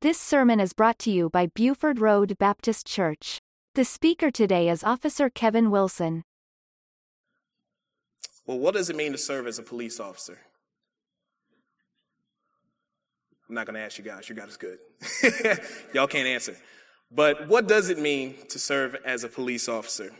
This 0.00 0.20
sermon 0.20 0.60
is 0.60 0.74
brought 0.74 1.00
to 1.00 1.10
you 1.10 1.28
by 1.28 1.48
Buford 1.48 1.98
Road 1.98 2.38
Baptist 2.38 2.86
Church. 2.86 3.40
The 3.74 3.84
speaker 3.84 4.30
today 4.30 4.68
is 4.68 4.84
Officer 4.84 5.28
Kevin 5.28 5.72
Wilson. 5.72 6.22
Well, 8.46 8.60
what 8.60 8.74
does 8.74 8.90
it 8.90 8.94
mean 8.94 9.10
to 9.10 9.18
serve 9.18 9.48
as 9.48 9.58
a 9.58 9.62
police 9.64 9.98
officer? 9.98 10.38
I'm 13.48 13.56
not 13.56 13.66
going 13.66 13.74
to 13.74 13.80
ask 13.80 13.98
you 13.98 14.04
guys. 14.04 14.28
You 14.28 14.36
guys 14.36 14.50
is 14.50 14.56
good. 14.56 14.78
Y'all 15.92 16.06
can't 16.06 16.28
answer. 16.28 16.54
But 17.10 17.48
what 17.48 17.66
does 17.66 17.90
it 17.90 17.98
mean 17.98 18.36
to 18.50 18.58
serve 18.60 18.94
as 19.04 19.24
a 19.24 19.28
police 19.28 19.68
officer? 19.68 20.12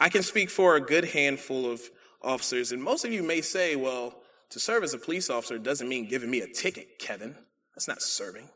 I 0.00 0.08
can 0.08 0.24
speak 0.24 0.50
for 0.50 0.74
a 0.74 0.80
good 0.80 1.04
handful 1.04 1.70
of 1.70 1.82
officers, 2.20 2.72
and 2.72 2.82
most 2.82 3.04
of 3.04 3.12
you 3.12 3.22
may 3.22 3.42
say, 3.42 3.76
well, 3.76 4.12
to 4.48 4.58
serve 4.58 4.82
as 4.82 4.92
a 4.92 4.98
police 4.98 5.30
officer 5.30 5.56
doesn't 5.56 5.88
mean 5.88 6.08
giving 6.08 6.32
me 6.32 6.40
a 6.40 6.48
ticket, 6.48 6.98
Kevin. 6.98 7.36
That's 7.80 7.88
not 7.88 8.02
serving. 8.02 8.46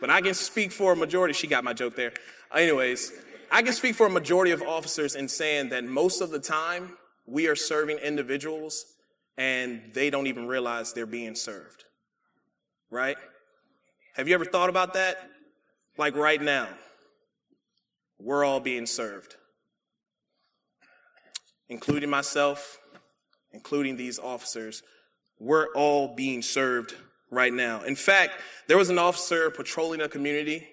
But 0.00 0.08
I 0.08 0.22
can 0.22 0.32
speak 0.32 0.72
for 0.72 0.94
a 0.94 0.96
majority. 0.96 1.34
She 1.34 1.46
got 1.46 1.62
my 1.62 1.74
joke 1.74 1.94
there. 1.94 2.14
Anyways, 2.54 3.12
I 3.52 3.60
can 3.60 3.74
speak 3.74 3.96
for 3.96 4.06
a 4.06 4.10
majority 4.10 4.50
of 4.50 4.62
officers 4.62 5.14
in 5.14 5.28
saying 5.28 5.68
that 5.68 5.84
most 5.84 6.22
of 6.22 6.30
the 6.30 6.38
time 6.38 6.96
we 7.26 7.48
are 7.48 7.54
serving 7.54 7.98
individuals 7.98 8.86
and 9.36 9.90
they 9.92 10.08
don't 10.08 10.26
even 10.26 10.46
realize 10.46 10.94
they're 10.94 11.04
being 11.04 11.34
served. 11.34 11.84
Right? 12.90 13.18
Have 14.14 14.26
you 14.26 14.34
ever 14.34 14.46
thought 14.46 14.70
about 14.70 14.94
that? 14.94 15.18
Like 15.98 16.16
right 16.16 16.40
now, 16.40 16.68
we're 18.18 18.42
all 18.42 18.60
being 18.60 18.86
served 18.86 19.36
including 21.68 22.10
myself, 22.10 22.78
including 23.52 23.96
these 23.96 24.18
officers, 24.18 24.82
we're 25.38 25.66
all 25.74 26.14
being 26.14 26.42
served 26.42 26.94
right 27.34 27.52
now. 27.52 27.82
In 27.82 27.96
fact, 27.96 28.40
there 28.66 28.78
was 28.78 28.90
an 28.90 28.98
officer 28.98 29.50
patrolling 29.50 30.00
a 30.00 30.08
community, 30.08 30.66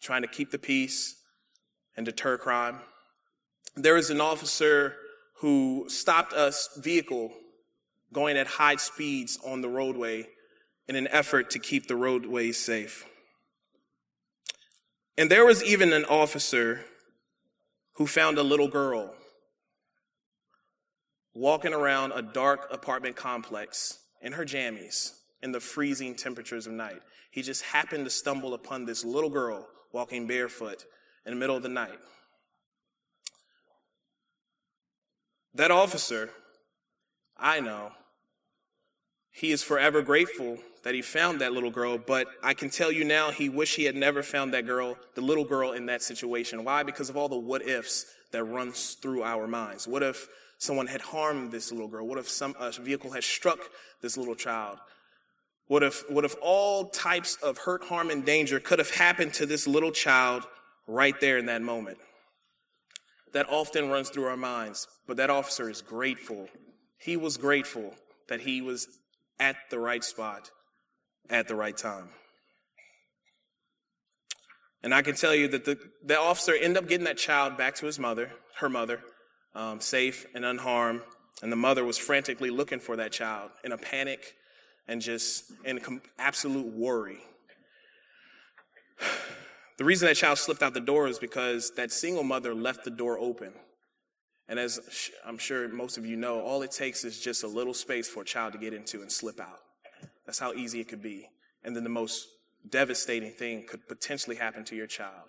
trying 0.00 0.22
to 0.22 0.28
keep 0.28 0.50
the 0.50 0.58
peace 0.58 1.16
and 1.96 2.04
deter 2.04 2.36
crime. 2.36 2.80
There 3.76 3.94
was 3.94 4.10
an 4.10 4.20
officer 4.20 4.96
who 5.40 5.86
stopped 5.88 6.32
a 6.32 6.52
vehicle 6.76 7.32
going 8.12 8.36
at 8.36 8.46
high 8.46 8.76
speeds 8.76 9.38
on 9.44 9.60
the 9.60 9.68
roadway 9.68 10.26
in 10.88 10.96
an 10.96 11.08
effort 11.08 11.50
to 11.50 11.58
keep 11.58 11.86
the 11.86 11.96
roadways 11.96 12.58
safe. 12.58 13.04
And 15.16 15.30
there 15.30 15.44
was 15.44 15.62
even 15.62 15.92
an 15.92 16.04
officer 16.04 16.84
who 17.94 18.06
found 18.06 18.38
a 18.38 18.42
little 18.42 18.68
girl 18.68 19.14
walking 21.34 21.74
around 21.74 22.12
a 22.12 22.22
dark 22.22 22.68
apartment 22.72 23.16
complex 23.16 23.98
in 24.22 24.32
her 24.32 24.44
jammies 24.44 25.17
in 25.42 25.52
the 25.52 25.60
freezing 25.60 26.14
temperatures 26.14 26.66
of 26.66 26.72
night. 26.72 27.00
He 27.30 27.42
just 27.42 27.62
happened 27.62 28.04
to 28.04 28.10
stumble 28.10 28.54
upon 28.54 28.84
this 28.84 29.04
little 29.04 29.30
girl 29.30 29.66
walking 29.92 30.26
barefoot 30.26 30.84
in 31.24 31.32
the 31.32 31.38
middle 31.38 31.56
of 31.56 31.62
the 31.62 31.68
night. 31.68 31.98
That 35.54 35.70
officer, 35.70 36.30
I 37.36 37.60
know, 37.60 37.92
he 39.30 39.52
is 39.52 39.62
forever 39.62 40.02
grateful 40.02 40.58
that 40.84 40.94
he 40.94 41.02
found 41.02 41.40
that 41.40 41.52
little 41.52 41.70
girl, 41.70 41.98
but 41.98 42.26
I 42.42 42.54
can 42.54 42.70
tell 42.70 42.90
you 42.90 43.04
now 43.04 43.30
he 43.30 43.48
wish 43.48 43.76
he 43.76 43.84
had 43.84 43.96
never 43.96 44.22
found 44.22 44.54
that 44.54 44.66
girl, 44.66 44.96
the 45.14 45.20
little 45.20 45.44
girl 45.44 45.72
in 45.72 45.86
that 45.86 46.02
situation. 46.02 46.64
Why? 46.64 46.82
Because 46.82 47.08
of 47.08 47.16
all 47.16 47.28
the 47.28 47.38
what 47.38 47.62
ifs 47.62 48.06
that 48.32 48.44
runs 48.44 48.94
through 48.94 49.22
our 49.22 49.46
minds. 49.46 49.86
What 49.86 50.02
if 50.02 50.28
someone 50.58 50.86
had 50.86 51.00
harmed 51.00 51.52
this 51.52 51.70
little 51.72 51.88
girl? 51.88 52.06
What 52.06 52.18
if 52.18 52.28
some 52.28 52.54
a 52.58 52.70
vehicle 52.72 53.10
had 53.10 53.24
struck 53.24 53.60
this 54.00 54.16
little 54.16 54.34
child? 54.34 54.78
What 55.68 55.82
if, 55.82 56.10
what 56.10 56.24
if 56.24 56.34
all 56.40 56.88
types 56.88 57.36
of 57.36 57.58
hurt, 57.58 57.84
harm, 57.84 58.10
and 58.10 58.24
danger 58.24 58.58
could 58.58 58.78
have 58.78 58.90
happened 58.90 59.34
to 59.34 59.46
this 59.46 59.66
little 59.66 59.92
child 59.92 60.44
right 60.86 61.18
there 61.20 61.36
in 61.36 61.46
that 61.46 61.62
moment? 61.62 61.98
That 63.34 63.46
often 63.50 63.90
runs 63.90 64.08
through 64.08 64.24
our 64.24 64.36
minds, 64.36 64.88
but 65.06 65.18
that 65.18 65.28
officer 65.28 65.68
is 65.68 65.82
grateful. 65.82 66.48
He 66.98 67.18
was 67.18 67.36
grateful 67.36 67.94
that 68.28 68.40
he 68.40 68.62
was 68.62 68.88
at 69.38 69.56
the 69.70 69.78
right 69.78 70.02
spot 70.02 70.50
at 71.28 71.48
the 71.48 71.54
right 71.54 71.76
time. 71.76 72.08
And 74.82 74.94
I 74.94 75.02
can 75.02 75.16
tell 75.16 75.34
you 75.34 75.48
that 75.48 75.66
the, 75.66 75.78
the 76.02 76.18
officer 76.18 76.54
ended 76.54 76.82
up 76.82 76.88
getting 76.88 77.04
that 77.04 77.18
child 77.18 77.58
back 77.58 77.74
to 77.76 77.86
his 77.86 77.98
mother, 77.98 78.30
her 78.58 78.70
mother, 78.70 79.00
um, 79.54 79.80
safe 79.80 80.24
and 80.34 80.46
unharmed. 80.46 81.02
And 81.42 81.52
the 81.52 81.56
mother 81.56 81.84
was 81.84 81.98
frantically 81.98 82.50
looking 82.50 82.80
for 82.80 82.96
that 82.96 83.12
child 83.12 83.50
in 83.64 83.72
a 83.72 83.78
panic 83.78 84.34
and 84.88 85.00
just 85.00 85.52
in 85.64 86.00
absolute 86.18 86.66
worry. 86.66 87.18
The 89.76 89.84
reason 89.84 90.08
that 90.08 90.16
child 90.16 90.38
slipped 90.38 90.62
out 90.62 90.74
the 90.74 90.80
door 90.80 91.06
is 91.06 91.18
because 91.18 91.70
that 91.76 91.92
single 91.92 92.24
mother 92.24 92.52
left 92.52 92.84
the 92.84 92.90
door 92.90 93.16
open. 93.18 93.52
And 94.48 94.58
as 94.58 95.10
I'm 95.24 95.38
sure 95.38 95.68
most 95.68 95.98
of 95.98 96.06
you 96.06 96.16
know, 96.16 96.40
all 96.40 96.62
it 96.62 96.72
takes 96.72 97.04
is 97.04 97.20
just 97.20 97.44
a 97.44 97.46
little 97.46 97.74
space 97.74 98.08
for 98.08 98.22
a 98.22 98.24
child 98.24 98.54
to 98.54 98.58
get 98.58 98.72
into 98.72 99.02
and 99.02 99.12
slip 99.12 99.38
out. 99.38 99.60
That's 100.26 100.38
how 100.38 100.52
easy 100.54 100.80
it 100.80 100.88
could 100.88 101.02
be. 101.02 101.28
And 101.62 101.76
then 101.76 101.84
the 101.84 101.90
most 101.90 102.26
devastating 102.68 103.30
thing 103.30 103.66
could 103.68 103.86
potentially 103.86 104.36
happen 104.36 104.64
to 104.64 104.74
your 104.74 104.86
child. 104.86 105.28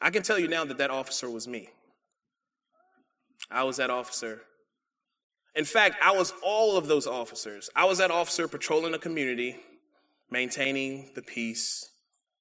I 0.00 0.10
can 0.10 0.22
tell 0.22 0.38
you 0.38 0.48
now 0.48 0.64
that 0.64 0.78
that 0.78 0.90
officer 0.90 1.28
was 1.30 1.46
me. 1.46 1.68
I 3.50 3.64
was 3.64 3.76
that 3.76 3.90
officer. 3.90 4.42
In 5.54 5.64
fact, 5.64 5.96
I 6.02 6.12
was 6.12 6.32
all 6.42 6.76
of 6.76 6.86
those 6.86 7.06
officers. 7.06 7.68
I 7.74 7.84
was 7.84 7.98
that 7.98 8.10
officer 8.10 8.46
patrolling 8.46 8.92
the 8.92 8.98
community, 8.98 9.56
maintaining 10.30 11.10
the 11.14 11.22
peace, 11.22 11.90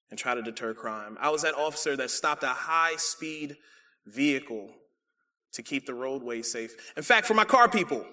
and 0.09 0.19
try 0.19 0.35
to 0.35 0.41
deter 0.41 0.73
crime. 0.73 1.17
I 1.19 1.29
was 1.29 1.41
that 1.41 1.55
officer 1.55 1.95
that 1.97 2.11
stopped 2.11 2.43
a 2.43 2.47
high 2.47 2.95
speed 2.97 3.57
vehicle 4.05 4.69
to 5.53 5.63
keep 5.63 5.85
the 5.85 5.93
roadway 5.93 6.41
safe. 6.41 6.93
In 6.95 7.03
fact, 7.03 7.25
for 7.25 7.33
my 7.33 7.43
car 7.43 7.67
people, 7.67 8.05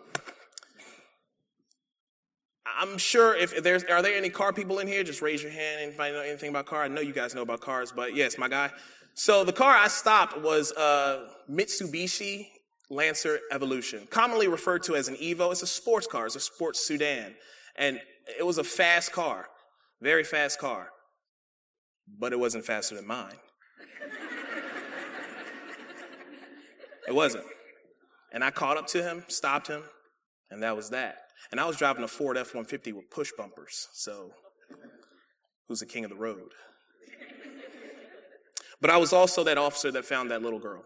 I'm 2.78 2.98
sure 2.98 3.36
if 3.36 3.62
there's 3.62 3.84
are 3.84 4.02
there 4.02 4.16
any 4.16 4.30
car 4.30 4.52
people 4.52 4.78
in 4.78 4.88
here? 4.88 5.04
Just 5.04 5.22
raise 5.22 5.42
your 5.42 5.52
hand. 5.52 5.80
Anybody 5.82 6.12
know 6.12 6.20
anything 6.20 6.50
about 6.50 6.66
car? 6.66 6.82
I 6.82 6.88
know 6.88 7.00
you 7.00 7.12
guys 7.12 7.34
know 7.34 7.42
about 7.42 7.60
cars, 7.60 7.92
but 7.94 8.16
yes, 8.16 8.38
my 8.38 8.48
guy. 8.48 8.70
So 9.14 9.44
the 9.44 9.52
car 9.52 9.76
I 9.76 9.88
stopped 9.88 10.40
was 10.40 10.72
a 10.72 11.28
Mitsubishi 11.48 12.48
Lancer 12.90 13.40
Evolution, 13.50 14.06
commonly 14.10 14.48
referred 14.48 14.82
to 14.84 14.96
as 14.96 15.08
an 15.08 15.16
Evo. 15.16 15.52
It's 15.52 15.62
a 15.62 15.66
sports 15.66 16.06
car, 16.06 16.26
it's 16.26 16.36
a 16.36 16.40
sports 16.40 16.86
sedan. 16.86 17.34
And 17.76 18.00
it 18.38 18.44
was 18.44 18.58
a 18.58 18.64
fast 18.64 19.12
car, 19.12 19.48
very 20.00 20.24
fast 20.24 20.58
car, 20.58 20.88
but 22.18 22.32
it 22.32 22.38
wasn't 22.38 22.64
faster 22.64 22.94
than 22.94 23.06
mine. 23.06 23.36
it 27.08 27.14
wasn't. 27.14 27.44
And 28.32 28.44
I 28.44 28.50
caught 28.50 28.76
up 28.76 28.86
to 28.88 29.02
him, 29.02 29.24
stopped 29.28 29.68
him, 29.68 29.82
and 30.50 30.62
that 30.62 30.76
was 30.76 30.90
that. 30.90 31.18
And 31.50 31.60
I 31.60 31.66
was 31.66 31.76
driving 31.76 32.04
a 32.04 32.08
Ford 32.08 32.36
F 32.36 32.48
150 32.48 32.92
with 32.92 33.10
push 33.10 33.30
bumpers, 33.36 33.88
so 33.92 34.30
who's 35.68 35.80
the 35.80 35.86
king 35.86 36.04
of 36.04 36.10
the 36.10 36.16
road? 36.16 36.50
But 38.80 38.90
I 38.90 38.98
was 38.98 39.14
also 39.14 39.44
that 39.44 39.56
officer 39.56 39.90
that 39.92 40.04
found 40.04 40.30
that 40.30 40.42
little 40.42 40.58
girl. 40.58 40.84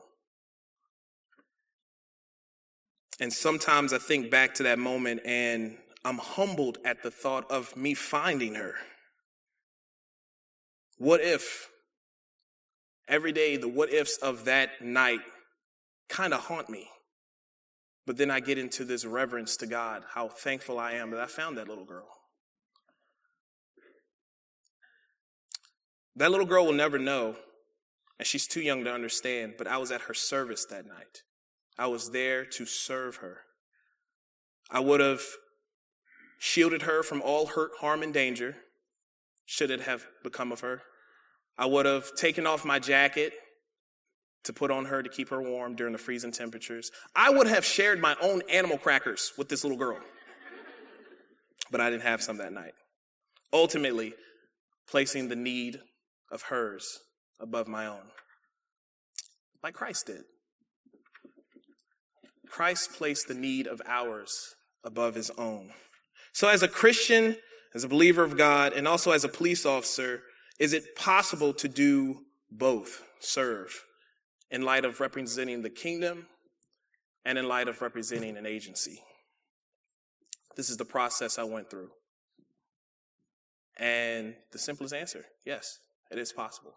And 3.21 3.33
sometimes 3.33 3.93
I 3.93 3.99
think 3.99 4.31
back 4.31 4.55
to 4.55 4.63
that 4.65 4.79
moment 4.79 5.23
and 5.25 5.77
I'm 6.05 6.19
humbled 6.19 6.79
at 6.85 7.03
the 7.03 7.11
thought 7.11 7.51
of 7.51 7.77
me 7.77 7.95
finding 7.95 8.55
her. 8.55 8.75
What 10.99 11.21
if 11.21 11.69
every 13.09 13.33
day 13.33 13.57
the 13.57 13.69
what 13.69 13.93
ifs 13.93 14.17
of 14.19 14.45
that 14.45 14.83
night 14.83 15.21
kind 16.09 16.33
of 16.33 16.41
haunt 16.41 16.71
me? 16.71 16.89
But 18.07 18.17
then 18.17 18.31
I 18.31 18.41
get 18.41 18.57
into 18.57 18.85
this 18.85 19.05
reverence 19.05 19.57
to 19.59 19.67
God, 19.67 20.03
how 20.15 20.29
thankful 20.29 20.79
I 20.79 20.93
am 20.93 21.11
that 21.11 21.21
I 21.21 21.27
found 21.27 21.59
that 21.59 21.69
little 21.69 21.85
girl. 21.85 22.09
That 26.17 26.31
little 26.31 26.47
girl 26.47 26.67
will 26.67 26.73
never 26.73 26.99
know, 26.99 27.37
and 28.19 28.27
she's 28.27 28.47
too 28.47 28.63
young 28.63 28.83
to 28.85 28.93
understand, 28.93 29.55
but 29.59 29.67
I 29.67 29.77
was 29.77 29.93
at 29.93 30.03
her 30.03 30.15
service 30.15 30.65
that 30.67 30.87
night. 30.87 31.23
I 31.79 31.87
was 31.87 32.11
there 32.11 32.45
to 32.45 32.67
serve 32.67 33.17
her. 33.17 33.39
I 34.71 34.81
would 34.81 35.01
have 35.01 35.23
shielded 36.39 36.83
her 36.83 37.03
from 37.03 37.23
all 37.23 37.47
hurt, 37.47 37.71
harm, 37.81 38.03
and 38.03 38.13
danger, 38.13 38.57
should 39.47 39.71
it 39.71 39.83
have 39.83 40.07
become 40.23 40.53
of 40.53 40.61
her. 40.61 40.83
I 41.57 41.67
would 41.67 41.87
have 41.87 42.15
taken 42.15 42.47
off 42.47 42.65
my 42.65 42.79
jacket 42.79 43.33
to 44.45 44.53
put 44.53 44.71
on 44.71 44.87
her 44.87 45.03
to 45.03 45.09
keep 45.09 45.29
her 45.31 45.43
warm 45.43 45.75
during 45.75 45.93
the 45.93 45.99
freezing 45.99 46.33
temperatures. 46.33 46.91
I 47.15 47.31
would 47.31 47.47
have 47.47 47.65
shared 47.65 48.01
my 48.01 48.17
own 48.21 48.43
animal 48.51 48.79
crackers 48.79 49.33
with 49.37 49.49
this 49.49 49.65
little 49.65 49.79
girl. 49.79 49.99
But 51.71 51.81
I 51.81 51.91
didn't 51.91 52.03
have 52.03 52.23
some 52.23 52.39
that 52.39 52.53
night. 52.53 52.73
Ultimately, 53.53 54.15
placing 54.89 55.29
the 55.29 55.37
need 55.37 55.81
of 56.31 56.43
hers 56.43 57.01
above 57.41 57.69
my 57.69 57.87
own, 57.87 58.11
like 59.63 59.75
Christ 59.75 60.07
did. 60.07 60.23
Christ 62.51 62.93
placed 62.93 63.29
the 63.29 63.35
need 63.35 63.67
of 63.67 63.81
ours 63.87 64.55
above 64.85 65.15
his 65.15 65.31
own. 65.39 65.73
So, 66.33 66.49
as 66.49 66.63
a 66.63 66.69
Christian, 66.69 67.37
as 67.75 67.85
a 67.85 67.89
believer 67.89 68.25
of 68.25 68.37
God, 68.37 68.73
and 68.73 68.87
also 68.87 69.11
as 69.11 69.25
a 69.25 69.29
police 69.29 69.67
officer, 69.67 70.23
is 70.59 70.73
it 70.73 70.97
possible 70.97 71.53
to 71.55 71.69
do 71.69 72.21
both, 72.51 73.03
serve, 73.21 73.85
in 74.51 74.63
light 74.63 74.85
of 74.85 75.01
representing 75.01 75.63
the 75.63 75.71
kingdom 75.71 76.27
and 77.25 77.39
in 77.39 77.49
light 77.49 77.69
of 77.69 77.81
representing 77.83 78.37
an 78.37 78.47
agency? 78.47 79.03
This 80.57 80.71
is 80.71 80.77
the 80.77 80.85
process 80.85 81.39
I 81.39 81.45
went 81.45 81.71
through. 81.71 81.91
And 83.77 84.35
the 84.51 84.59
simplest 84.59 84.93
answer 84.93 85.25
yes, 85.47 85.79
it 86.11 86.19
is 86.19 86.33
possible. 86.33 86.75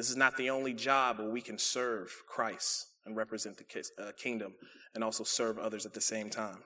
This 0.00 0.08
is 0.08 0.16
not 0.16 0.38
the 0.38 0.48
only 0.48 0.72
job 0.72 1.18
where 1.18 1.28
we 1.28 1.42
can 1.42 1.58
serve 1.58 2.10
Christ 2.26 2.86
and 3.04 3.14
represent 3.14 3.58
the 3.58 3.84
uh, 4.02 4.12
kingdom 4.12 4.54
and 4.94 5.04
also 5.04 5.24
serve 5.24 5.58
others 5.58 5.84
at 5.84 5.92
the 5.92 6.00
same 6.00 6.30
time. 6.30 6.56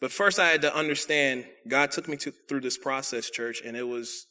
But 0.00 0.10
first, 0.10 0.40
I 0.40 0.48
had 0.48 0.62
to 0.62 0.74
understand 0.74 1.44
God 1.68 1.92
took 1.92 2.08
me 2.08 2.16
to, 2.16 2.32
through 2.48 2.62
this 2.62 2.76
process, 2.76 3.30
church, 3.30 3.62
and 3.64 3.76
it 3.76 3.84
was 3.84 4.26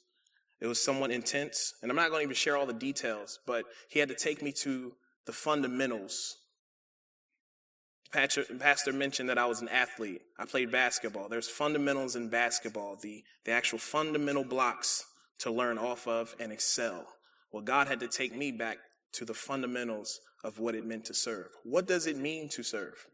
it 0.60 0.68
was 0.68 0.84
somewhat 0.84 1.12
intense. 1.12 1.74
And 1.81 1.90
I'm 1.90 1.96
not 1.96 2.10
going 2.10 2.20
to 2.20 2.24
even 2.24 2.36
share 2.36 2.58
all 2.58 2.66
the 2.66 2.74
details, 2.74 3.40
but 3.48 3.64
He 3.88 4.00
had 4.00 4.10
to 4.10 4.16
take 4.16 4.42
me 4.42 4.52
to 4.64 4.92
the 5.26 5.31
fundamentals. 5.31 6.36
Pastor, 8.12 8.44
Pastor 8.60 8.92
mentioned 8.92 9.30
that 9.30 9.38
I 9.38 9.46
was 9.46 9.62
an 9.62 9.69
athlete. 9.69 10.24
I 10.38 10.44
played 10.44 10.74
basketball. 10.74 11.30
There's 11.30 11.48
fundamentals 11.48 12.18
in 12.18 12.28
basketball, 12.28 12.98
the, 13.02 13.24
the 13.46 13.54
actual 13.54 13.80
fundamental 13.80 14.44
blocks 14.44 15.06
to 15.40 15.52
learn 15.52 15.78
off 15.78 16.08
of 16.08 16.36
and 16.40 16.52
excel. 16.52 17.06
Well, 17.54 17.62
God 17.62 17.88
had 17.88 18.00
to 18.02 18.08
take 18.08 18.36
me 18.36 18.52
back 18.52 18.80
to 19.14 19.26
the 19.26 19.34
fundamentals 19.34 20.20
of 20.44 20.60
what 20.60 20.76
it 20.76 20.86
meant 20.86 21.06
to 21.06 21.14
serve. 21.14 21.48
What 21.64 21.88
does 21.88 22.08
it 22.08 22.18
mean 22.18 22.50
to 22.50 22.64
serve? 22.64 23.08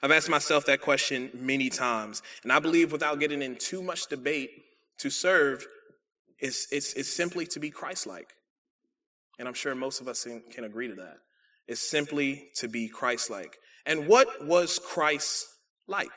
I've 0.00 0.12
asked 0.12 0.30
myself 0.30 0.64
that 0.66 0.80
question 0.80 1.30
many 1.34 1.68
times, 1.68 2.22
and 2.44 2.52
I 2.52 2.60
believe 2.60 2.92
without 2.92 3.18
getting 3.18 3.42
in 3.42 3.56
too 3.56 3.82
much 3.82 4.06
debate, 4.06 4.50
to 4.98 5.10
serve 5.10 5.66
is, 6.38 6.68
is, 6.70 6.94
is 6.94 7.12
simply 7.12 7.46
to 7.46 7.58
be 7.58 7.70
Christ 7.70 8.06
like. 8.06 8.34
And 9.38 9.48
I'm 9.48 9.54
sure 9.54 9.74
most 9.74 10.00
of 10.00 10.06
us 10.06 10.26
can, 10.52 10.64
agree 10.64 10.86
to 10.86 10.94
that. 10.94 11.16
It's 11.66 11.80
simply 11.80 12.50
to 12.56 12.68
be 12.68 12.88
Christ 12.88 13.30
like. 13.30 13.56
And 13.84 14.06
what 14.06 14.46
was 14.46 14.78
Christ 14.78 15.46
like? 15.88 16.12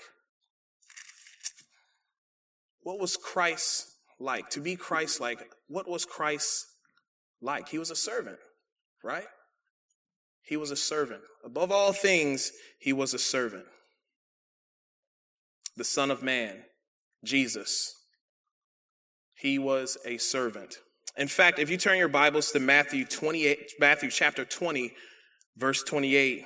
What 2.82 3.00
was 3.00 3.18
Christ 3.18 3.88
like? 4.20 4.50
To 4.52 4.62
be 4.62 4.76
Christ 4.76 5.20
like, 5.20 5.40
what 5.68 5.90
was 5.90 6.06
Christ 6.06 6.68
like? 7.42 7.70
He 7.70 7.78
was 7.78 7.92
a 7.92 7.96
servant, 7.96 8.40
right? 9.04 9.28
He 10.44 10.58
was 10.58 10.72
a 10.72 10.76
servant. 10.76 11.22
Above 11.44 11.72
all 11.72 11.94
things, 11.94 12.52
he 12.80 12.94
was 12.94 13.14
a 13.14 13.20
servant. 13.20 13.66
The 15.76 15.84
Son 15.84 16.10
of 16.10 16.24
Man, 16.24 16.64
Jesus, 17.24 17.94
he 19.36 19.60
was 19.60 19.98
a 20.06 20.18
servant. 20.18 20.78
In 21.18 21.28
fact, 21.28 21.60
if 21.60 21.70
you 21.70 21.78
turn 21.78 21.98
your 21.98 22.08
Bibles 22.08 22.52
to 22.52 22.60
Matthew 22.60 23.06
28, 23.06 23.74
Matthew 23.80 24.10
chapter 24.10 24.46
20, 24.46 24.94
verse 25.58 25.84
28, 25.84 26.46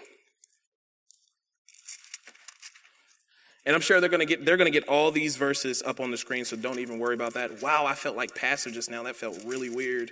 And 3.66 3.76
I'm 3.76 3.82
sure 3.82 4.00
they're 4.00 4.10
going 4.10 4.22
to 4.22 4.26
get 4.26 4.44
they're 4.44 4.58
going 4.58 4.72
to 4.72 4.78
get 4.78 4.90
all 4.90 5.12
these 5.12 5.36
verses 5.36 5.84
up 5.86 6.00
on 6.00 6.10
the 6.10 6.18
screen, 6.18 6.46
so 6.46 6.58
don't 6.58 6.80
even 6.80 6.98
worry 6.98 7.14
about 7.14 7.36
that. 7.36 7.62
Wow, 7.62 7.86
I 7.86 7.94
felt 7.94 8.18
like 8.18 8.34
pastor 8.34 8.72
just 8.72 8.90
now. 8.90 9.04
That 9.04 9.16
felt 9.16 9.38
really 9.46 9.70
weird 9.70 10.10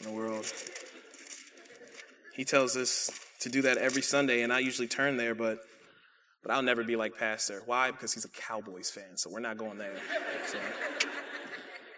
in 0.00 0.06
the 0.06 0.12
world. 0.12 0.46
He 2.34 2.44
tells 2.44 2.76
us 2.76 3.10
to 3.40 3.48
do 3.48 3.62
that 3.62 3.78
every 3.78 4.02
Sunday, 4.02 4.42
and 4.42 4.52
I 4.52 4.58
usually 4.58 4.88
turn 4.88 5.16
there, 5.16 5.34
but 5.34 5.58
but 6.46 6.54
I'll 6.54 6.62
never 6.62 6.84
be 6.84 6.94
like 6.94 7.18
pastor. 7.18 7.62
Why? 7.66 7.90
Because 7.90 8.14
he's 8.14 8.24
a 8.24 8.28
Cowboys 8.28 8.88
fan, 8.88 9.16
so 9.16 9.28
we're 9.28 9.40
not 9.40 9.58
going 9.58 9.78
there. 9.78 9.96
So, 10.46 10.58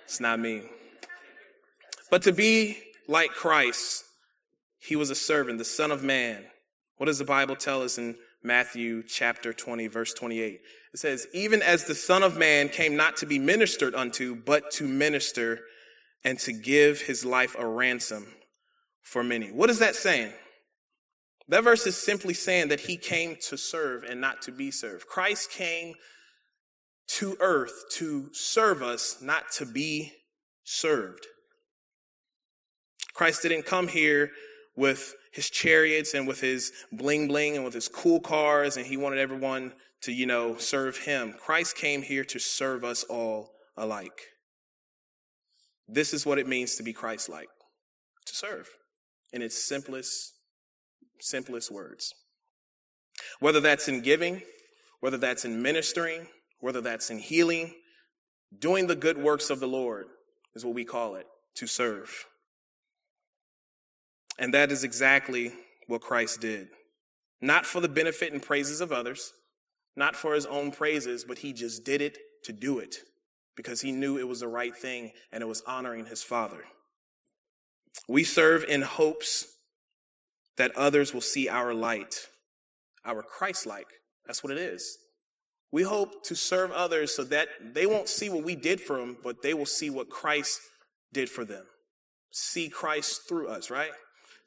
it's 0.05 0.21
not 0.21 0.41
me. 0.41 0.63
But 2.11 2.23
to 2.23 2.33
be 2.33 2.79
like 3.07 3.33
Christ, 3.33 4.05
he 4.79 4.97
was 4.97 5.11
a 5.11 5.15
servant, 5.15 5.59
the 5.59 5.67
Son 5.67 5.91
of 5.91 6.03
Man. 6.03 6.45
What 6.97 7.07
does 7.07 7.19
the 7.19 7.27
Bible 7.27 7.57
tell 7.57 7.83
us 7.83 7.99
in 7.99 8.17
Matthew 8.43 9.03
chapter 9.03 9.53
20, 9.53 9.87
verse 9.89 10.15
28? 10.15 10.61
It 10.95 10.99
says, 10.99 11.27
Even 11.35 11.61
as 11.61 11.85
the 11.85 11.95
Son 11.95 12.23
of 12.23 12.39
Man 12.39 12.71
came 12.71 12.97
not 12.97 13.19
to 13.19 13.27
be 13.27 13.39
ministered 13.39 13.95
unto, 13.95 14.35
but 14.35 14.71
to 14.73 14.89
minister 14.89 15.61
and 16.29 16.39
to 16.39 16.53
give 16.53 17.01
his 17.01 17.25
life 17.25 17.57
a 17.59 17.67
ransom 17.67 18.27
for 19.01 19.25
many. 19.25 19.49
What 19.49 19.71
is 19.71 19.79
that 19.79 19.97
saying? 19.97 20.31
That 21.49 21.65
verse 21.65 21.87
is 21.87 21.97
simply 21.97 22.35
saying 22.35 22.69
that 22.69 22.81
he 22.81 22.99
came 22.99 23.37
to 23.49 23.57
serve 23.57 24.05
and 24.05 24.21
not 24.21 24.43
to 24.43 24.53
be 24.53 24.71
served. 24.71 25.07
Christ 25.07 25.51
came 25.51 25.95
to 27.13 27.39
earth 27.41 27.73
to 27.93 28.29
serve 28.35 28.83
us, 28.83 29.23
not 29.23 29.51
to 29.53 29.65
be 29.65 30.13
served. 30.65 31.27
Christ 33.15 33.41
didn't 33.41 33.65
come 33.65 33.89
here 33.89 34.31
with 34.77 35.15
his 35.33 35.49
chariots 35.49 36.13
and 36.13 36.29
with 36.29 36.43
his 36.43 36.73
bling 36.93 37.27
bling 37.27 37.57
and 37.57 37.65
with 37.65 37.73
his 37.73 37.89
cool 37.89 38.21
cars 38.21 38.77
and 38.77 38.85
he 38.85 38.99
wanted 38.99 39.19
everyone 39.19 39.73
to, 40.03 40.13
you 40.13 40.27
know, 40.27 40.59
serve 40.59 40.99
him. 40.99 41.35
Christ 41.41 41.75
came 41.75 42.03
here 42.03 42.25
to 42.25 42.39
serve 42.39 42.85
us 42.85 43.03
all 43.05 43.53
alike. 43.79 44.21
This 45.89 46.13
is 46.13 46.27
what 46.27 46.39
it 46.39 46.47
means 46.47 46.77
to 46.77 46.83
be 46.83 46.93
Christ 46.93 47.31
like, 47.31 47.49
to 48.27 48.35
serve 48.35 48.69
in 49.33 49.41
its 49.41 49.67
simplest, 49.67 50.35
simplest 51.21 51.71
words. 51.71 52.15
Whether 53.41 53.61
that's 53.61 53.89
in 53.89 54.03
giving, 54.03 54.43
whether 55.01 55.17
that's 55.17 55.47
in 55.47 55.63
ministering, 55.63 56.27
whether 56.61 56.83
that's 56.83 57.09
in 57.11 57.19
healing, 57.19 57.75
doing 58.57 58.87
the 58.87 58.97
good 58.97 59.17
works 59.17 59.49
of 59.49 59.61
the 59.61 59.67
Lord 59.67 60.07
is 60.55 60.65
what 60.65 60.75
we 60.75 60.85
call 60.85 61.15
it, 61.15 61.27
to 61.57 61.67
serve. 61.67 62.27
And 64.39 64.53
that 64.55 64.71
is 64.71 64.85
exactly 64.85 65.53
what 65.87 66.03
Christ 66.03 66.41
did. 66.41 66.69
Not 67.41 67.65
for 67.65 67.81
the 67.81 67.89
benefit 67.89 68.33
and 68.33 68.43
praises 68.43 68.81
of 68.81 68.93
others, 68.93 69.33
not 69.97 70.17
for 70.17 70.35
his 70.35 70.47
own 70.47 70.71
praises, 70.71 71.25
but 71.25 71.39
he 71.39 71.53
just 71.53 71.85
did 71.85 72.03
it 72.03 72.19
to 72.45 72.53
do 72.53 72.79
it 72.79 72.99
because 73.59 73.81
he 73.81 73.91
knew 73.91 74.17
it 74.17 74.29
was 74.29 74.39
the 74.39 74.47
right 74.47 74.75
thing 74.75 75.11
and 75.33 75.43
it 75.43 75.47
was 75.47 75.65
honoring 75.67 76.07
his 76.07 76.23
Father. 76.23 76.63
We 78.07 78.23
serve 78.23 78.65
in 78.69 78.83
hopes 78.83 79.49
that 80.59 80.71
others 80.77 81.13
will 81.13 81.21
see 81.21 81.49
our 81.49 81.75
light, 81.75 82.29
our 83.05 83.21
Christ 83.21 83.67
like. 83.67 83.89
That's 84.25 84.45
what 84.45 84.53
it 84.53 84.59
is. 84.59 84.99
We 85.73 85.83
hope 85.83 86.23
to 86.27 86.37
serve 86.37 86.71
others 86.71 87.17
so 87.17 87.25
that 87.25 87.49
they 87.75 87.85
won't 87.85 88.09
see 88.09 88.31
what 88.31 88.45
we 88.45 88.55
did 88.55 88.81
for 88.81 88.97
them, 88.97 89.17
but 89.25 89.43
they 89.43 89.55
will 89.55 89.67
see 89.67 89.91
what 89.91 90.09
Christ 90.09 90.61
did 91.13 91.29
for 91.29 91.45
them. 91.45 91.65
See 92.31 92.69
Christ 92.69 93.23
through 93.29 93.49
us, 93.49 93.73
right? 93.73 93.91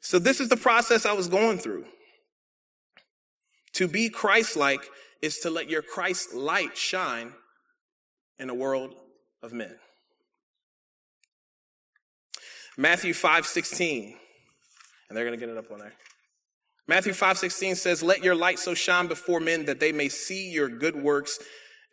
So 0.00 0.18
this 0.18 0.40
is 0.40 0.48
the 0.48 0.56
process 0.56 1.04
I 1.04 1.12
was 1.12 1.28
going 1.28 1.58
through. 1.58 1.84
To 3.74 3.86
be 3.86 4.08
Christ 4.08 4.56
like 4.56 4.88
is 5.20 5.38
to 5.40 5.50
let 5.50 5.68
your 5.68 5.82
Christ 5.82 6.32
light 6.32 6.78
shine 6.78 7.34
in 8.38 8.48
a 8.48 8.54
world 8.54 8.94
of 9.42 9.52
men. 9.52 9.76
Matthew 12.76 13.12
5 13.12 13.46
16, 13.46 14.16
and 15.08 15.16
they're 15.16 15.24
going 15.24 15.38
to 15.38 15.46
get 15.46 15.52
it 15.52 15.58
up 15.58 15.70
on 15.70 15.78
there. 15.78 15.92
Matthew 16.88 17.12
5 17.12 17.38
16 17.38 17.76
says, 17.76 18.02
Let 18.02 18.24
your 18.24 18.34
light 18.34 18.58
so 18.58 18.74
shine 18.74 19.06
before 19.06 19.40
men 19.40 19.66
that 19.66 19.80
they 19.80 19.92
may 19.92 20.08
see 20.08 20.50
your 20.50 20.68
good 20.68 20.96
works 20.96 21.38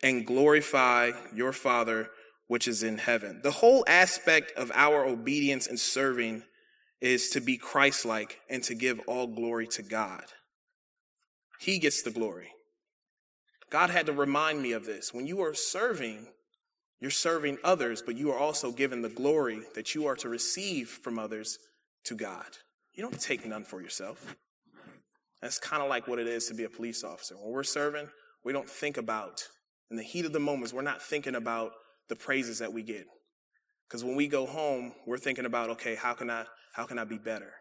and 0.02 0.26
glorify 0.26 1.12
your 1.34 1.52
Father 1.52 2.10
which 2.50 2.66
is 2.66 2.82
in 2.82 2.98
heaven. 2.98 3.40
The 3.44 3.52
whole 3.52 3.84
aspect 3.86 4.50
of 4.56 4.72
our 4.74 5.04
obedience 5.04 5.68
and 5.68 5.78
serving 5.78 6.42
is 7.00 7.30
to 7.30 7.40
be 7.40 7.56
Christ 7.56 8.04
like 8.04 8.40
and 8.50 8.60
to 8.64 8.74
give 8.74 9.00
all 9.06 9.28
glory 9.28 9.68
to 9.68 9.82
God. 9.82 10.24
He 11.60 11.78
gets 11.78 12.02
the 12.02 12.10
glory. 12.10 12.48
God 13.70 13.90
had 13.90 14.06
to 14.06 14.12
remind 14.12 14.60
me 14.60 14.72
of 14.72 14.84
this. 14.84 15.14
When 15.14 15.28
you 15.28 15.40
are 15.42 15.54
serving, 15.54 16.26
you're 17.00 17.10
serving 17.10 17.58
others, 17.64 18.02
but 18.02 18.16
you 18.16 18.30
are 18.30 18.38
also 18.38 18.72
given 18.72 19.00
the 19.00 19.08
glory 19.08 19.62
that 19.74 19.94
you 19.94 20.06
are 20.06 20.16
to 20.16 20.28
receive 20.28 20.88
from 20.88 21.18
others 21.18 21.58
to 22.04 22.14
God. 22.14 22.46
You 22.92 23.02
don't 23.02 23.18
take 23.18 23.46
none 23.46 23.64
for 23.64 23.80
yourself. 23.80 24.36
That's 25.40 25.58
kind 25.58 25.82
of 25.82 25.88
like 25.88 26.06
what 26.06 26.18
it 26.18 26.26
is 26.26 26.46
to 26.48 26.54
be 26.54 26.64
a 26.64 26.68
police 26.68 27.02
officer. 27.02 27.36
When 27.36 27.52
we're 27.52 27.62
serving, 27.62 28.08
we 28.44 28.52
don't 28.52 28.68
think 28.68 28.98
about, 28.98 29.48
in 29.90 29.96
the 29.96 30.02
heat 30.02 30.26
of 30.26 30.32
the 30.32 30.40
moments, 30.40 30.74
we're 30.74 30.82
not 30.82 31.02
thinking 31.02 31.34
about 31.34 31.72
the 32.08 32.16
praises 32.16 32.58
that 32.58 32.72
we 32.72 32.82
get. 32.82 33.06
Because 33.88 34.04
when 34.04 34.16
we 34.16 34.28
go 34.28 34.44
home, 34.44 34.92
we're 35.06 35.18
thinking 35.18 35.46
about, 35.46 35.70
okay, 35.70 35.94
how 35.94 36.12
can 36.12 36.28
I, 36.30 36.44
how 36.74 36.84
can 36.84 36.98
I 36.98 37.04
be 37.04 37.18
better? 37.18 37.52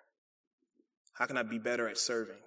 How 1.14 1.26
can 1.26 1.38
I 1.38 1.44
be 1.44 1.58
better 1.58 1.88
at 1.88 1.98
serving? 1.98 2.38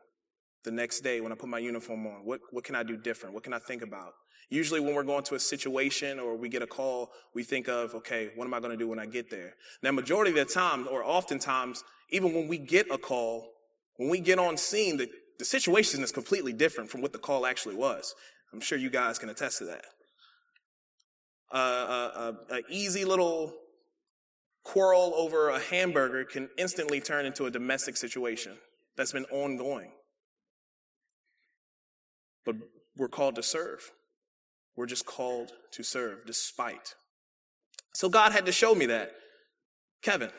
The 0.65 0.71
next 0.71 1.01
day 1.01 1.21
when 1.21 1.33
I 1.33 1.35
put 1.35 1.49
my 1.49 1.59
uniform 1.59 2.07
on, 2.07 2.25
what, 2.25 2.41
what 2.51 2.65
can 2.65 2.77
I 2.77 2.83
do 2.83 2.97
different? 2.97 3.35
What 3.35 3.43
can 3.43 3.53
I 3.53 3.59
think 3.59 3.83
about? 3.83 4.13
Usually 4.51 4.81
when 4.81 4.95
we're 4.95 5.03
going 5.03 5.25
to 5.25 5.35
a 5.35 5.41
situation 5.41 6.21
or 6.21 6.37
we 6.37 6.49
get 6.49 6.63
a 6.63 6.67
call, 6.67 7.11
we 7.35 7.43
think 7.43 7.69
of, 7.69 7.95
okay, 7.95 8.31
what 8.37 8.45
am 8.45 8.55
I 8.55 8.61
going 8.61 8.73
to 8.73 8.77
do 8.77 8.89
when 8.89 8.99
I 8.99 9.07
get 9.07 9.31
there? 9.31 9.55
Now, 9.83 9.93
majority 9.93 10.31
of 10.31 10.37
the 10.37 10.53
time, 10.53 10.87
or 10.91 11.03
oftentimes, 11.05 11.85
even 12.11 12.35
when 12.35 12.49
we 12.49 12.59
get 12.59 12.91
a 12.91 12.99
call, 12.99 13.49
when 13.97 14.11
we 14.11 14.21
get 14.21 14.39
on 14.39 14.57
scene, 14.57 14.99
the, 14.99 15.09
the 15.39 15.45
situation 15.45 16.03
is 16.03 16.13
completely 16.13 16.53
different 16.53 16.91
from 16.91 17.01
what 17.01 17.13
the 17.13 17.19
call 17.19 17.47
actually 17.47 17.77
was. 17.77 18.15
I'm 18.53 18.61
sure 18.61 18.77
you 18.77 18.91
guys 18.91 19.19
can 19.19 19.31
attest 19.31 19.59
to 19.59 19.65
that. 19.67 19.85
a, 21.53 21.57
a, 21.57 22.37
a 22.51 22.61
easy 22.69 23.05
little 23.05 23.55
quarrel 24.65 25.13
over 25.17 25.49
a 25.49 25.59
hamburger 25.59 26.25
can 26.25 26.49
instantly 26.57 27.01
turn 27.01 27.27
into 27.27 27.47
a 27.47 27.51
domestic 27.51 27.97
situation 27.97 28.57
that's 28.97 29.13
been 29.13 29.25
ongoing. 29.27 29.93
But 32.45 32.57
we're 32.97 33.09
called 33.09 33.37
to 33.37 33.43
serve. 33.43 33.91
We're 34.77 34.87
just 34.87 35.07
called 35.07 35.53
to 35.73 35.83
serve 35.83 36.27
despite. 36.27 36.95
So 37.95 38.09
God 38.09 38.33
had 38.33 38.47
to 38.47 38.53
show 38.53 38.75
me 38.75 38.87
that. 38.87 39.13
Kevin, 40.03 40.31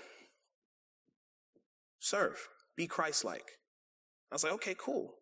serve, 1.99 2.47
be 2.75 2.87
Christ 2.87 3.23
like. 3.23 3.45
I 4.31 4.35
was 4.35 4.43
like, 4.43 4.53
okay, 4.53 4.75
cool. 4.77 5.13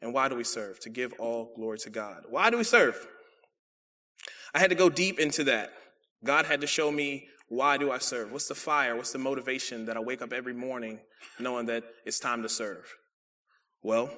And 0.00 0.14
why 0.14 0.28
do 0.28 0.36
we 0.36 0.44
serve? 0.44 0.80
To 0.80 0.88
give 0.88 1.12
all 1.18 1.52
glory 1.56 1.78
to 1.78 1.90
God. 1.90 2.22
Why 2.28 2.50
do 2.50 2.56
we 2.56 2.64
serve? 2.64 3.06
I 4.54 4.58
had 4.58 4.70
to 4.70 4.76
go 4.76 4.88
deep 4.88 5.18
into 5.18 5.44
that. 5.44 5.72
God 6.24 6.46
had 6.46 6.60
to 6.62 6.66
show 6.66 6.90
me 6.90 7.28
why 7.48 7.76
do 7.76 7.90
I 7.90 7.98
serve? 7.98 8.30
What's 8.30 8.46
the 8.46 8.54
fire? 8.54 8.94
What's 8.94 9.12
the 9.12 9.18
motivation 9.18 9.86
that 9.86 9.96
I 9.96 10.00
wake 10.00 10.22
up 10.22 10.32
every 10.32 10.54
morning 10.54 11.00
knowing 11.40 11.66
that 11.66 11.82
it's 12.06 12.20
time 12.20 12.42
to 12.42 12.48
serve? 12.48 12.94
Well, 13.82 14.10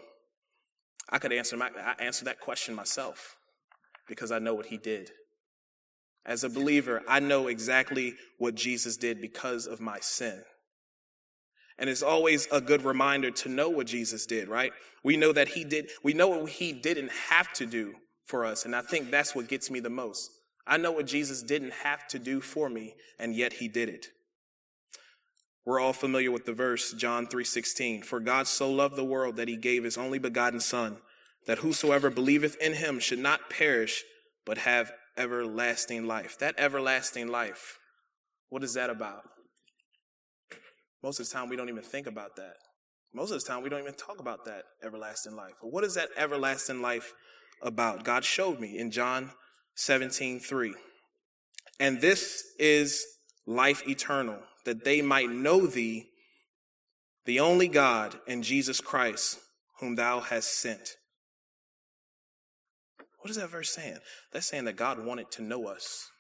I 1.08 1.18
could 1.18 1.32
answer, 1.32 1.56
my, 1.56 1.70
answer 1.98 2.26
that 2.26 2.40
question 2.40 2.74
myself 2.74 3.36
because 4.08 4.32
I 4.32 4.38
know 4.38 4.54
what 4.54 4.66
he 4.66 4.76
did. 4.76 5.10
As 6.24 6.44
a 6.44 6.48
believer, 6.48 7.02
I 7.08 7.20
know 7.20 7.48
exactly 7.48 8.14
what 8.38 8.54
Jesus 8.54 8.96
did 8.96 9.20
because 9.20 9.66
of 9.66 9.80
my 9.80 9.98
sin. 10.00 10.42
And 11.78 11.90
it's 11.90 12.02
always 12.02 12.46
a 12.52 12.60
good 12.60 12.84
reminder 12.84 13.30
to 13.30 13.48
know 13.48 13.68
what 13.68 13.86
Jesus 13.86 14.26
did, 14.26 14.48
right? 14.48 14.72
We 15.02 15.16
know 15.16 15.32
that 15.32 15.48
he 15.48 15.64
did, 15.64 15.90
we 16.02 16.12
know 16.12 16.28
what 16.28 16.50
he 16.50 16.72
didn't 16.72 17.10
have 17.28 17.52
to 17.54 17.66
do 17.66 17.94
for 18.26 18.44
us. 18.44 18.64
And 18.64 18.76
I 18.76 18.82
think 18.82 19.10
that's 19.10 19.34
what 19.34 19.48
gets 19.48 19.70
me 19.70 19.80
the 19.80 19.90
most. 19.90 20.30
I 20.66 20.76
know 20.76 20.92
what 20.92 21.06
Jesus 21.06 21.42
didn't 21.42 21.72
have 21.72 22.06
to 22.08 22.18
do 22.18 22.40
for 22.40 22.68
me, 22.68 22.94
and 23.18 23.34
yet 23.34 23.54
he 23.54 23.66
did 23.66 23.88
it. 23.88 24.06
We're 25.64 25.80
all 25.80 25.92
familiar 25.92 26.30
with 26.30 26.44
the 26.44 26.52
verse, 26.52 26.92
John 26.92 27.26
3:16. 27.26 28.02
For 28.02 28.20
God 28.20 28.46
so 28.46 28.70
loved 28.70 28.96
the 28.96 29.04
world 29.04 29.36
that 29.36 29.48
he 29.48 29.56
gave 29.56 29.84
his 29.84 29.96
only 29.96 30.18
begotten 30.18 30.60
son, 30.60 31.00
that 31.46 31.58
whosoever 31.58 32.10
believeth 32.10 32.56
in 32.60 32.74
him 32.74 32.98
should 32.98 33.18
not 33.18 33.50
perish, 33.50 34.04
but 34.44 34.58
have 34.58 34.92
everlasting 35.16 36.06
life. 36.06 36.38
That 36.38 36.54
everlasting 36.58 37.28
life, 37.28 37.78
what 38.48 38.62
is 38.62 38.74
that 38.74 38.90
about? 38.90 39.22
Most 41.02 41.18
of 41.18 41.28
the 41.28 41.32
time, 41.32 41.48
we 41.48 41.56
don't 41.56 41.68
even 41.68 41.82
think 41.82 42.06
about 42.06 42.36
that. 42.36 42.54
Most 43.14 43.30
of 43.30 43.40
the 43.40 43.46
time, 43.46 43.62
we 43.62 43.68
don't 43.68 43.80
even 43.80 43.94
talk 43.94 44.20
about 44.20 44.44
that 44.46 44.62
everlasting 44.84 45.36
life. 45.36 45.54
But 45.60 45.72
what 45.72 45.84
is 45.84 45.94
that 45.94 46.08
everlasting 46.16 46.80
life 46.80 47.12
about? 47.60 48.04
God 48.04 48.24
showed 48.24 48.60
me 48.60 48.78
in 48.78 48.90
John 48.90 49.30
17 49.74 50.40
3. 50.40 50.74
And 51.80 52.00
this 52.00 52.44
is 52.58 53.04
life 53.46 53.86
eternal, 53.88 54.38
that 54.64 54.84
they 54.84 55.02
might 55.02 55.30
know 55.30 55.66
thee, 55.66 56.06
the 57.26 57.40
only 57.40 57.68
God, 57.68 58.18
and 58.28 58.44
Jesus 58.44 58.80
Christ, 58.80 59.38
whom 59.80 59.96
thou 59.96 60.20
hast 60.20 60.60
sent. 60.60 60.96
What 63.22 63.30
is 63.30 63.36
that 63.36 63.50
verse 63.50 63.70
saying? 63.70 63.98
That's 64.32 64.46
saying 64.46 64.64
that 64.64 64.76
God 64.76 65.04
wanted 65.04 65.30
to 65.32 65.42
know 65.42 65.68
us. 65.68 66.10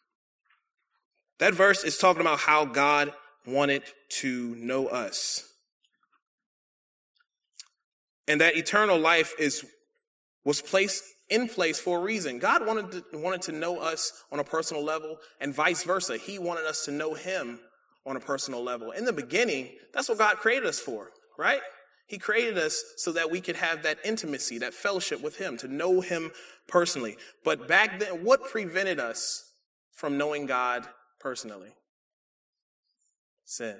That 1.40 1.52
verse 1.52 1.82
is 1.82 1.98
talking 1.98 2.20
about 2.20 2.38
how 2.38 2.64
God 2.64 3.12
wanted 3.44 3.82
to 4.20 4.54
know 4.54 4.86
us. 4.86 5.44
And 8.28 8.40
that 8.40 8.56
eternal 8.56 8.98
life 8.98 9.34
is 9.38 9.66
was 10.44 10.62
placed 10.62 11.02
in 11.28 11.48
place 11.48 11.80
for 11.80 11.98
a 11.98 12.02
reason. 12.02 12.38
God 12.38 12.66
wanted 12.66 12.92
to, 12.92 13.18
wanted 13.18 13.42
to 13.42 13.52
know 13.52 13.80
us 13.80 14.12
on 14.30 14.38
a 14.38 14.44
personal 14.44 14.84
level 14.84 15.18
and 15.40 15.54
vice 15.54 15.82
versa. 15.82 16.16
He 16.16 16.38
wanted 16.38 16.66
us 16.66 16.84
to 16.84 16.92
know 16.92 17.14
him 17.14 17.58
on 18.06 18.16
a 18.16 18.20
personal 18.20 18.62
level. 18.62 18.92
In 18.92 19.04
the 19.04 19.12
beginning, 19.12 19.70
that's 19.92 20.08
what 20.08 20.18
God 20.18 20.36
created 20.36 20.66
us 20.66 20.78
for, 20.78 21.10
right? 21.38 21.60
He 22.06 22.18
created 22.18 22.58
us 22.58 22.82
so 22.96 23.12
that 23.12 23.30
we 23.30 23.40
could 23.40 23.56
have 23.56 23.82
that 23.82 23.98
intimacy, 24.04 24.58
that 24.58 24.74
fellowship 24.74 25.22
with 25.22 25.36
him, 25.36 25.56
to 25.58 25.68
know 25.68 26.00
him 26.00 26.30
personally. 26.68 27.16
But 27.44 27.66
back 27.68 28.00
then, 28.00 28.24
what 28.24 28.50
prevented 28.50 29.00
us 29.00 29.50
from 29.92 30.18
knowing 30.18 30.46
God 30.46 30.86
personally? 31.20 31.72
Sin. 33.44 33.76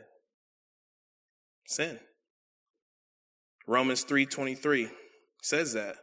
Sin. 1.67 1.99
Romans 3.67 4.05
3:23 4.05 4.91
says 5.43 5.73
that. 5.73 5.97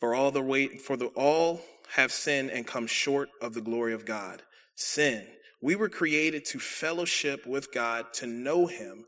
For 0.00 0.14
all 0.14 0.30
the 0.30 0.42
weight 0.42 0.82
for 0.82 0.96
the 0.96 1.06
all 1.08 1.62
have 1.94 2.12
sinned 2.12 2.50
and 2.50 2.66
come 2.66 2.86
short 2.86 3.30
of 3.40 3.54
the 3.54 3.60
glory 3.60 3.94
of 3.94 4.04
God. 4.04 4.42
Sin. 4.74 5.26
We 5.60 5.76
were 5.76 5.88
created 5.88 6.44
to 6.46 6.58
fellowship 6.58 7.46
with 7.46 7.72
God, 7.72 8.12
to 8.14 8.26
know 8.26 8.66
him, 8.66 9.06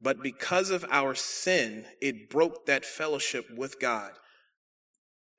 but 0.00 0.22
because 0.22 0.70
of 0.70 0.84
our 0.90 1.14
sin, 1.14 1.86
it 2.00 2.30
broke 2.30 2.66
that 2.66 2.84
fellowship 2.84 3.46
with 3.56 3.80
God. 3.80 4.12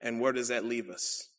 And 0.01 0.20
where 0.20 0.34
does 0.34 0.50
that 0.50 0.66
leave 0.66 0.89
us? 0.89 1.30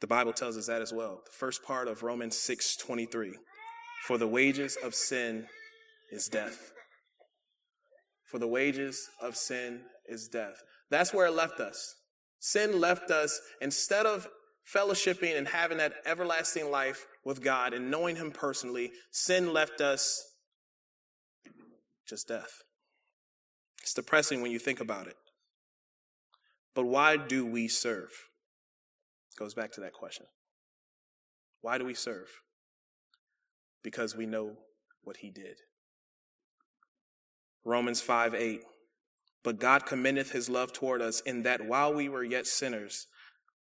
The 0.00 0.06
Bible 0.06 0.32
tells 0.32 0.56
us 0.56 0.66
that 0.66 0.82
as 0.82 0.92
well. 0.92 1.22
The 1.24 1.32
first 1.32 1.62
part 1.62 1.88
of 1.88 2.02
Romans 2.02 2.36
6:23. 2.36 3.34
For 4.06 4.16
the 4.16 4.28
wages 4.28 4.76
of 4.76 4.94
sin 4.94 5.46
is 6.10 6.28
death. 6.28 6.72
For 8.24 8.38
the 8.38 8.48
wages 8.48 9.10
of 9.20 9.36
sin 9.36 9.84
is 10.06 10.28
death. 10.28 10.62
That's 10.88 11.12
where 11.12 11.26
it 11.26 11.32
left 11.32 11.60
us. 11.60 11.96
Sin 12.38 12.80
left 12.80 13.10
us 13.10 13.40
instead 13.60 14.06
of 14.06 14.26
fellowshipping 14.74 15.36
and 15.36 15.48
having 15.48 15.78
that 15.78 15.94
everlasting 16.06 16.70
life 16.70 17.06
with 17.24 17.42
God 17.42 17.72
and 17.74 17.90
knowing 17.90 18.16
Him 18.16 18.30
personally, 18.30 18.92
sin 19.10 19.52
left 19.52 19.80
us 19.80 20.24
just 22.08 22.28
death. 22.28 22.62
It's 23.82 23.94
depressing 23.94 24.42
when 24.42 24.50
you 24.50 24.58
think 24.58 24.80
about 24.80 25.06
it. 25.06 25.16
But 26.74 26.84
why 26.84 27.16
do 27.16 27.46
we 27.46 27.68
serve? 27.68 28.10
Goes 29.38 29.54
back 29.54 29.72
to 29.72 29.80
that 29.80 29.92
question. 29.92 30.26
Why 31.62 31.78
do 31.78 31.84
we 31.84 31.94
serve? 31.94 32.28
Because 33.82 34.16
we 34.16 34.26
know 34.26 34.56
what 35.02 35.18
he 35.18 35.30
did. 35.30 35.56
Romans 37.64 38.00
5 38.00 38.34
8. 38.34 38.60
But 39.42 39.58
God 39.58 39.86
commendeth 39.86 40.32
his 40.32 40.50
love 40.50 40.72
toward 40.72 41.00
us 41.00 41.20
in 41.20 41.42
that 41.44 41.64
while 41.64 41.94
we 41.94 42.08
were 42.08 42.24
yet 42.24 42.46
sinners, 42.46 43.06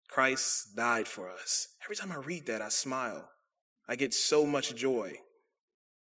Christ 0.10 0.76
died 0.76 1.08
for 1.08 1.30
us. 1.30 1.68
Every 1.84 1.96
time 1.96 2.12
I 2.12 2.18
read 2.18 2.46
that, 2.48 2.62
I 2.62 2.70
smile. 2.70 3.30
I 3.88 3.96
get 3.96 4.14
so 4.14 4.46
much 4.46 4.76
joy. 4.76 5.14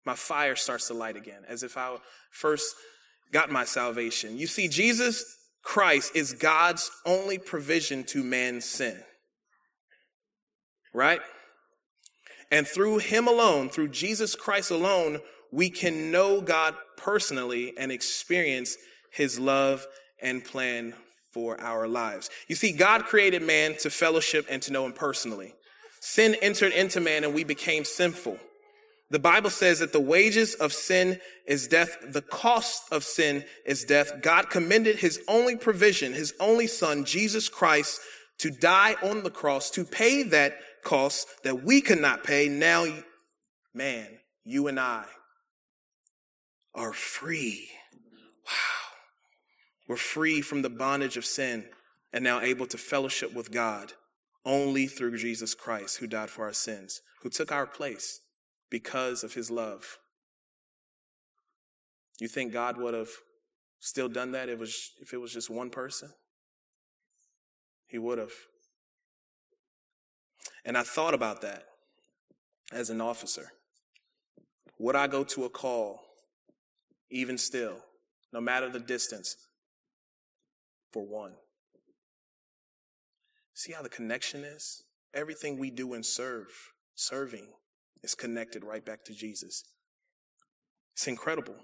My 0.05 0.15
fire 0.15 0.55
starts 0.55 0.87
to 0.87 0.93
light 0.93 1.15
again, 1.15 1.43
as 1.47 1.63
if 1.63 1.77
I 1.77 1.97
first 2.31 2.75
got 3.31 3.51
my 3.51 3.65
salvation. 3.65 4.37
You 4.37 4.47
see, 4.47 4.67
Jesus 4.67 5.37
Christ 5.63 6.15
is 6.15 6.33
God's 6.33 6.91
only 7.05 7.37
provision 7.39 8.03
to 8.05 8.23
man's 8.23 8.65
sin. 8.65 9.03
Right? 10.93 11.21
And 12.51 12.67
through 12.67 12.99
him 12.99 13.27
alone, 13.27 13.69
through 13.69 13.89
Jesus 13.89 14.35
Christ 14.35 14.71
alone, 14.71 15.19
we 15.51 15.69
can 15.69 16.11
know 16.11 16.39
God 16.39 16.75
personally 16.97 17.73
and 17.77 17.91
experience 17.91 18.77
his 19.11 19.39
love 19.39 19.85
and 20.21 20.43
plan 20.43 20.93
for 21.35 21.59
our 21.59 21.85
lives. 21.85 22.29
You 22.47 22.55
see, 22.55 22.71
God 22.71 23.03
created 23.07 23.41
man 23.41 23.75
to 23.79 23.89
fellowship 23.89 24.47
and 24.49 24.61
to 24.61 24.71
know 24.71 24.85
him 24.85 24.93
personally. 24.93 25.53
Sin 25.99 26.33
entered 26.41 26.71
into 26.71 27.01
man 27.01 27.25
and 27.25 27.33
we 27.33 27.43
became 27.43 27.83
sinful. 27.83 28.37
The 29.09 29.19
Bible 29.19 29.49
says 29.49 29.79
that 29.79 29.91
the 29.91 29.99
wages 29.99 30.55
of 30.55 30.71
sin 30.71 31.19
is 31.45 31.67
death. 31.67 31.97
The 32.07 32.21
cost 32.21 32.83
of 32.89 33.03
sin 33.03 33.43
is 33.65 33.83
death. 33.83 34.21
God 34.21 34.49
commended 34.49 34.95
his 34.95 35.19
only 35.27 35.57
provision, 35.57 36.13
his 36.13 36.33
only 36.39 36.67
son, 36.67 37.03
Jesus 37.03 37.49
Christ, 37.49 37.99
to 38.37 38.49
die 38.49 38.95
on 39.03 39.23
the 39.23 39.29
cross, 39.29 39.69
to 39.71 39.83
pay 39.83 40.23
that 40.23 40.57
cost 40.85 41.27
that 41.43 41.63
we 41.63 41.81
could 41.81 41.99
not 41.99 42.23
pay. 42.23 42.47
Now, 42.47 42.85
man, 43.73 44.07
you 44.45 44.67
and 44.67 44.79
I 44.79 45.03
are 46.73 46.93
free. 46.93 47.67
Wow. 48.45 48.74
We're 49.87 49.97
free 49.97 50.41
from 50.41 50.61
the 50.61 50.69
bondage 50.69 51.17
of 51.17 51.25
sin 51.25 51.65
and 52.11 52.23
now 52.23 52.41
able 52.41 52.65
to 52.67 52.77
fellowship 52.77 53.33
with 53.33 53.51
God 53.51 53.93
only 54.45 54.87
through 54.87 55.17
Jesus 55.17 55.53
Christ, 55.53 55.97
who 55.97 56.07
died 56.07 56.29
for 56.29 56.45
our 56.45 56.53
sins, 56.53 57.01
who 57.21 57.29
took 57.29 57.51
our 57.51 57.65
place 57.65 58.21
because 58.69 59.23
of 59.23 59.33
his 59.33 59.49
love. 59.49 59.97
You 62.19 62.27
think 62.27 62.53
God 62.53 62.77
would 62.77 62.93
have 62.93 63.09
still 63.79 64.07
done 64.07 64.31
that 64.31 64.49
if 64.49 64.55
it 64.55 64.59
was, 64.59 64.91
if 65.01 65.13
it 65.13 65.17
was 65.17 65.33
just 65.33 65.49
one 65.49 65.69
person? 65.69 66.09
He 67.87 67.97
would 67.97 68.17
have. 68.17 68.31
And 70.63 70.77
I 70.77 70.83
thought 70.83 71.13
about 71.13 71.41
that 71.41 71.63
as 72.71 72.89
an 72.89 73.01
officer. 73.01 73.51
Would 74.79 74.95
I 74.95 75.07
go 75.07 75.23
to 75.23 75.45
a 75.45 75.49
call, 75.49 76.01
even 77.09 77.37
still, 77.37 77.77
no 78.33 78.41
matter 78.41 78.69
the 78.69 78.79
distance, 78.79 79.35
for 80.95 81.05
one? 81.05 81.33
See 83.53 83.73
how 83.73 83.81
the 83.81 83.89
connection 83.89 84.45
is? 84.45 84.83
Everything 85.13 85.59
we 85.59 85.69
do 85.69 85.93
and 85.93 86.05
serve, 86.05 86.47
serving, 86.95 87.49
is 88.01 88.15
connected 88.15 88.63
right 88.63 88.83
back 88.83 89.03
to 89.05 89.13
Jesus. 89.13 89.65
It's 90.93 91.07
incredible. 91.07 91.55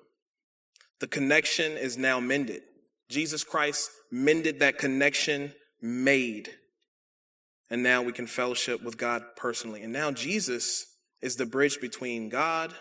The 0.99 1.07
connection 1.07 1.77
is 1.77 1.97
now 1.97 2.19
mended. 2.19 2.63
Jesus 3.09 3.45
Christ 3.45 3.89
mended 4.11 4.59
that 4.59 4.77
connection 4.77 5.53
made. 5.81 6.49
And 7.69 7.81
now 7.81 8.01
we 8.01 8.11
can 8.11 8.27
fellowship 8.27 8.83
with 8.83 8.97
God 8.97 9.23
personally. 9.37 9.81
And 9.81 9.93
now 9.93 10.11
Jesus 10.11 10.87
is 11.21 11.37
the 11.37 11.45
bridge 11.45 11.79
between 11.79 12.27
God 12.27 12.73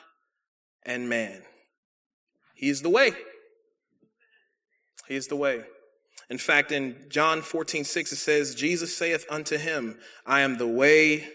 and 0.84 1.08
man. 1.08 1.42
He 2.56 2.68
is 2.68 2.82
the 2.82 2.90
way. 2.90 3.12
He 5.06 5.14
is 5.14 5.28
the 5.28 5.36
way. 5.36 5.62
In 6.30 6.38
fact, 6.38 6.72
in 6.72 6.96
John 7.08 7.42
14, 7.42 7.84
6, 7.84 8.12
it 8.12 8.16
says, 8.16 8.54
Jesus 8.54 8.96
saith 8.96 9.26
unto 9.28 9.58
him, 9.58 9.98
I 10.24 10.40
am 10.40 10.58
the 10.58 10.68
way, 10.68 11.28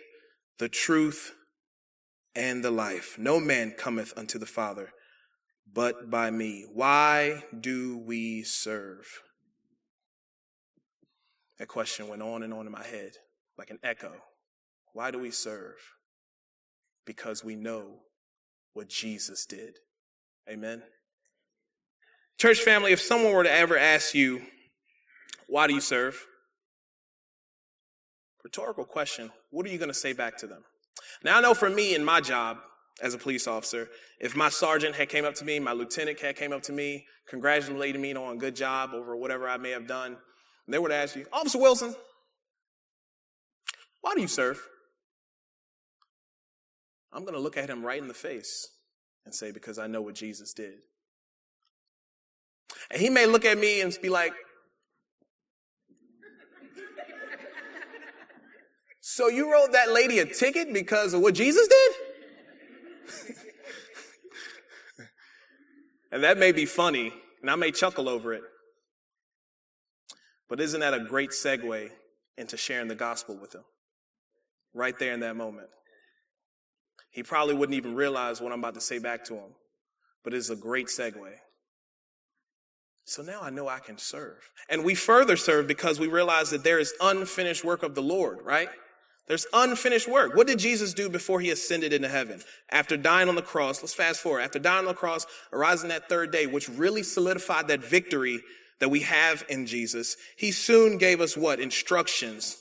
the 0.57 0.69
truth, 0.69 1.33
and 2.33 2.63
the 2.63 2.71
life. 2.71 3.17
No 3.19 3.39
man 3.39 3.75
cometh 3.77 4.13
unto 4.17 4.39
the 4.39 4.45
Father 4.45 4.91
but 5.75 6.09
by 6.09 6.31
me. 6.31 6.65
Why 6.73 7.43
do 7.57 7.97
we 7.97 8.43
serve? 8.43 9.05
That 11.59 11.67
question 11.67 12.07
went 12.07 12.21
on 12.21 12.43
and 12.43 12.53
on 12.53 12.65
in 12.65 12.71
my 12.71 12.83
head 12.83 13.11
like 13.57 13.69
an 13.69 13.79
echo. 13.83 14.13
Why 14.93 15.11
do 15.11 15.19
we 15.19 15.31
serve? 15.31 15.75
Because 17.05 17.43
we 17.43 17.55
know 17.55 17.99
what 18.73 18.87
Jesus 18.89 19.45
did. 19.45 19.77
Amen. 20.49 20.81
Church 22.39 22.59
family, 22.59 22.91
if 22.91 23.01
someone 23.01 23.33
were 23.33 23.43
to 23.43 23.51
ever 23.51 23.77
ask 23.77 24.13
you, 24.13 24.41
why 25.47 25.67
do 25.67 25.73
you 25.73 25.81
serve? 25.81 26.25
Rhetorical 28.43 28.85
question. 28.85 29.31
What 29.51 29.65
are 29.65 29.69
you 29.69 29.77
going 29.77 29.89
to 29.89 29.93
say 29.93 30.13
back 30.13 30.37
to 30.37 30.47
them? 30.47 30.63
Now 31.23 31.37
I 31.37 31.41
know 31.41 31.53
for 31.53 31.69
me 31.69 31.95
in 31.95 32.03
my 32.03 32.21
job 32.21 32.57
as 33.01 33.13
a 33.13 33.17
police 33.17 33.47
officer, 33.47 33.89
if 34.19 34.35
my 34.35 34.49
sergeant 34.49 34.95
had 34.95 35.09
came 35.09 35.25
up 35.25 35.35
to 35.35 35.45
me, 35.45 35.59
my 35.59 35.73
lieutenant 35.73 36.19
had 36.19 36.35
came 36.35 36.53
up 36.53 36.61
to 36.63 36.71
me, 36.71 37.05
congratulating 37.27 38.01
me 38.01 38.13
on 38.13 38.35
a 38.35 38.39
good 38.39 38.55
job 38.55 38.91
over 38.93 39.15
whatever 39.15 39.49
I 39.49 39.57
may 39.57 39.71
have 39.71 39.87
done, 39.87 40.17
they 40.67 40.79
would 40.79 40.91
ask 40.91 41.15
you, 41.15 41.25
Officer 41.31 41.59
Wilson, 41.59 41.95
why 44.01 44.13
do 44.15 44.21
you 44.21 44.27
serve? 44.27 44.61
I'm 47.11 47.21
going 47.21 47.33
to 47.33 47.39
look 47.39 47.57
at 47.57 47.69
him 47.69 47.85
right 47.85 48.01
in 48.01 48.07
the 48.07 48.13
face 48.13 48.67
and 49.25 49.33
say, 49.33 49.51
because 49.51 49.79
I 49.79 49.87
know 49.87 50.01
what 50.01 50.15
Jesus 50.15 50.53
did. 50.53 50.73
And 52.91 53.01
he 53.01 53.09
may 53.09 53.25
look 53.25 53.45
at 53.45 53.57
me 53.57 53.81
and 53.81 53.95
be 54.01 54.09
like, 54.09 54.33
So 59.07 59.27
you 59.27 59.53
wrote 59.53 59.73
that 59.73 59.91
lady 59.91 60.17
a 60.17 60.25
ticket 60.25 60.73
because 60.73 61.13
of 61.13 61.21
what 61.21 61.35
Jesus 61.35 61.67
did? 61.67 61.91
and 66.11 66.23
that 66.23 66.39
may 66.39 66.51
be 66.51 66.65
funny, 66.65 67.13
and 67.39 67.51
I 67.51 67.55
may 67.55 67.69
chuckle 67.69 68.09
over 68.09 68.33
it. 68.33 68.41
But 70.49 70.59
isn't 70.59 70.79
that 70.79 70.95
a 70.95 71.01
great 71.01 71.29
segue 71.29 71.91
into 72.35 72.57
sharing 72.57 72.87
the 72.87 72.95
gospel 72.95 73.37
with 73.39 73.53
him? 73.53 73.61
Right 74.73 74.97
there 74.97 75.13
in 75.13 75.19
that 75.19 75.35
moment. 75.35 75.67
He 77.11 77.21
probably 77.21 77.53
wouldn't 77.53 77.77
even 77.77 77.93
realize 77.93 78.41
what 78.41 78.51
I'm 78.51 78.57
about 78.57 78.73
to 78.73 78.81
say 78.81 78.97
back 78.97 79.23
to 79.25 79.35
him, 79.35 79.53
but 80.23 80.33
it's 80.33 80.49
a 80.49 80.55
great 80.55 80.87
segue. 80.87 81.31
So 83.03 83.21
now 83.21 83.41
I 83.43 83.51
know 83.51 83.67
I 83.67 83.77
can 83.77 83.99
serve. 83.99 84.49
And 84.67 84.83
we 84.83 84.95
further 84.95 85.37
serve 85.37 85.67
because 85.67 85.99
we 85.99 86.07
realize 86.07 86.49
that 86.49 86.63
there 86.63 86.79
is 86.79 86.91
unfinished 86.99 87.63
work 87.63 87.83
of 87.83 87.93
the 87.93 88.01
Lord, 88.01 88.39
right? 88.43 88.69
There's 89.27 89.47
unfinished 89.53 90.07
work. 90.07 90.35
What 90.35 90.47
did 90.47 90.59
Jesus 90.59 90.93
do 90.93 91.09
before 91.09 91.39
he 91.39 91.49
ascended 91.49 91.93
into 91.93 92.07
heaven? 92.07 92.41
After 92.71 92.95
dying 92.95 93.27
on 93.27 93.35
the 93.35 93.41
cross, 93.41 93.81
let's 93.81 93.93
fast 93.93 94.21
forward. 94.21 94.41
After 94.41 94.59
dying 94.59 94.79
on 94.79 94.85
the 94.85 94.93
cross, 94.93 95.25
arising 95.51 95.89
that 95.89 96.07
third 96.07 96.31
day, 96.31 96.45
which 96.45 96.69
really 96.69 97.01
solidified 97.01 97.67
that 97.67 97.83
victory 97.83 98.41
that 98.79 98.89
we 98.89 98.99
have 98.99 99.43
in 99.49 99.65
Jesus, 99.65 100.15
he 100.37 100.51
soon 100.51 100.97
gave 100.97 101.21
us 101.21 101.35
what? 101.35 101.59
Instructions. 101.59 102.57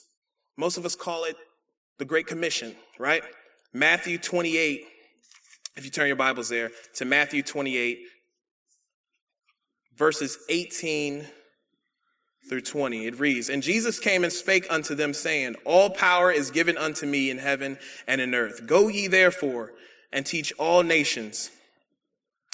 Most 0.56 0.78
of 0.78 0.86
us 0.86 0.96
call 0.96 1.24
it 1.24 1.36
the 1.98 2.04
Great 2.06 2.26
Commission, 2.26 2.74
right? 2.98 3.22
Matthew 3.74 4.16
28, 4.16 4.86
if 5.76 5.84
you 5.84 5.90
turn 5.90 6.06
your 6.06 6.16
Bibles 6.16 6.48
there 6.48 6.70
to 6.94 7.04
Matthew 7.04 7.42
28, 7.42 7.98
verses 9.96 10.38
18 10.48 11.26
through 12.48 12.60
20. 12.60 13.06
It 13.06 13.18
reads, 13.18 13.48
And 13.48 13.62
Jesus 13.62 13.98
came 13.98 14.24
and 14.24 14.32
spake 14.32 14.66
unto 14.70 14.94
them, 14.94 15.14
saying, 15.14 15.56
All 15.64 15.90
power 15.90 16.30
is 16.30 16.50
given 16.50 16.76
unto 16.76 17.06
me 17.06 17.30
in 17.30 17.38
heaven 17.38 17.78
and 18.06 18.20
in 18.20 18.34
earth. 18.34 18.66
Go 18.66 18.88
ye 18.88 19.06
therefore 19.06 19.72
and 20.12 20.24
teach 20.24 20.52
all 20.58 20.82
nations, 20.82 21.50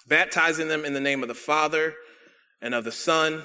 baptizing 0.09 0.69
them 0.69 0.85
in 0.85 0.95
the 0.95 1.01
name 1.01 1.23
of 1.23 1.29
the 1.29 1.35
Father 1.35 1.95
and 2.63 2.75
of 2.75 2.85
the 2.85 2.93
Son 2.93 3.43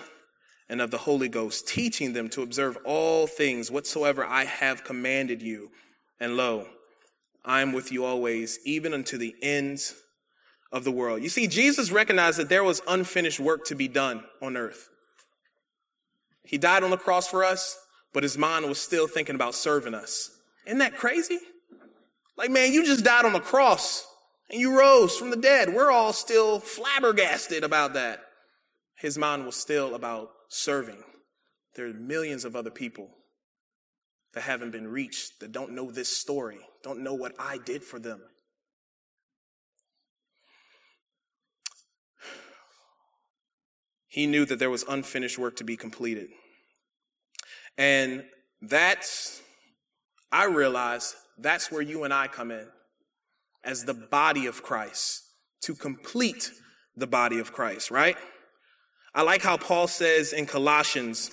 and 0.70 0.82
of 0.82 0.92
the 0.92 1.00
Holy 1.00 1.30
Ghost, 1.30 1.68
teaching 1.68 2.14
them 2.14 2.30
to 2.30 2.42
observe 2.42 2.78
all 2.86 3.28
things 3.28 3.70
whatsoever 3.70 4.26
I 4.26 4.46
have 4.46 4.84
commanded 4.84 5.42
you. 5.42 5.72
And 6.20 6.38
lo, 6.38 6.68
I 7.44 7.62
am 7.62 7.74
with 7.74 7.92
you 7.92 8.06
always, 8.06 8.60
even 8.66 8.94
unto 8.94 9.18
the 9.18 9.36
ends 9.42 9.94
of 10.72 10.84
the 10.84 10.92
world. 10.92 11.22
You 11.22 11.30
see, 11.30 11.48
Jesus 11.48 11.92
recognized 11.92 12.40
that 12.40 12.50
there 12.50 12.64
was 12.64 12.82
unfinished 12.88 13.40
work 13.40 13.66
to 13.66 13.76
be 13.76 13.88
done 13.88 14.24
on 14.42 14.58
earth. 14.58 14.90
He 16.46 16.58
died 16.58 16.84
on 16.84 16.92
the 16.92 16.98
cross 16.98 17.28
for 17.28 17.44
us, 17.44 17.78
but 18.14 18.24
his 18.24 18.38
mind 18.38 18.66
was 18.68 18.80
still 18.80 19.08
thinking 19.08 19.36
about 19.36 19.56
serving 19.56 19.94
us. 19.94 20.32
Isn't 20.66 20.80
that 20.80 20.96
crazy? 20.96 21.40
Like, 22.38 22.52
man, 22.52 22.74
you 22.74 22.86
just 22.86 23.04
died 23.04 23.26
on 23.26 23.34
the 23.34 23.40
cross 23.40 24.06
and 24.50 24.60
you 24.60 24.78
rose 24.78 25.18
from 25.18 25.32
the 25.32 25.38
dead. 25.38 25.74
We're 25.74 25.92
all 25.92 26.14
still 26.14 26.60
flabbergasted 26.60 27.64
about 27.64 27.94
that. 27.94 28.22
His 28.96 29.18
mind 29.18 29.46
was 29.46 29.56
still 29.56 29.96
about 29.96 30.30
serving. 30.48 31.04
There 31.76 31.88
are 31.88 31.94
millions 31.94 32.46
of 32.46 32.56
other 32.56 32.70
people 32.70 33.10
that 34.34 34.42
haven't 34.42 34.72
been 34.72 34.88
reached, 34.88 35.40
that 35.40 35.52
don't 35.52 35.72
know 35.72 35.92
this 35.92 36.16
story, 36.16 36.60
don't 36.84 37.04
know 37.04 37.14
what 37.14 37.34
I 37.40 37.58
did 37.58 37.84
for 37.84 38.00
them. 38.00 38.22
He 44.16 44.28
knew 44.28 44.46
that 44.46 44.60
there 44.60 44.70
was 44.70 44.86
unfinished 44.88 45.38
work 45.38 45.58
to 45.58 45.66
be 45.66 45.76
completed. 45.76 46.30
And 47.78 48.24
that's, 48.62 49.42
I 50.32 50.46
realize 50.46 51.18
that's 51.38 51.70
where 51.70 51.82
you 51.82 52.06
and 52.06 52.14
I 52.14 52.28
come 52.30 52.50
in 52.50 52.66
as 53.62 53.84
the 53.84 53.94
body 53.94 54.46
of 54.46 54.64
Christ 54.64 55.22
to 55.64 55.76
complete 55.76 56.50
the 56.96 57.08
body 57.08 57.40
of 57.40 57.52
Christ, 57.52 57.92
right? 57.92 58.16
I 59.14 59.24
like 59.24 59.42
how 59.42 59.58
Paul 59.58 59.86
says 59.86 60.32
in 60.32 60.46
Colossians 60.46 61.32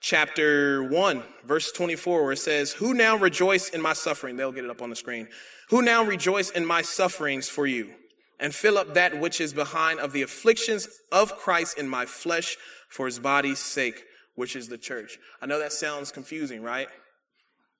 chapter 0.00 0.84
1, 0.84 1.22
verse 1.44 1.70
24, 1.70 2.22
where 2.22 2.32
it 2.32 2.38
says, 2.38 2.72
Who 2.72 2.94
now 2.94 3.14
rejoice 3.14 3.68
in 3.68 3.82
my 3.82 3.92
suffering? 3.92 4.38
They'll 4.38 4.52
get 4.52 4.64
it 4.64 4.70
up 4.70 4.80
on 4.80 4.88
the 4.88 4.96
screen. 4.96 5.28
Who 5.68 5.82
now 5.82 6.02
rejoice 6.02 6.48
in 6.48 6.64
my 6.64 6.80
sufferings 6.80 7.46
for 7.46 7.66
you? 7.66 7.92
And 8.38 8.54
fill 8.54 8.78
up 8.78 8.94
that 8.94 9.18
which 9.18 9.40
is 9.40 9.52
behind 9.52 9.98
of 10.00 10.12
the 10.12 10.22
afflictions 10.22 10.88
of 11.10 11.36
Christ 11.36 11.78
in 11.78 11.88
my 11.88 12.04
flesh 12.06 12.56
for 12.88 13.06
his 13.06 13.18
body's 13.18 13.58
sake, 13.58 14.04
which 14.34 14.56
is 14.56 14.68
the 14.68 14.78
church. 14.78 15.18
I 15.40 15.46
know 15.46 15.58
that 15.58 15.72
sounds 15.72 16.12
confusing, 16.12 16.62
right? 16.62 16.88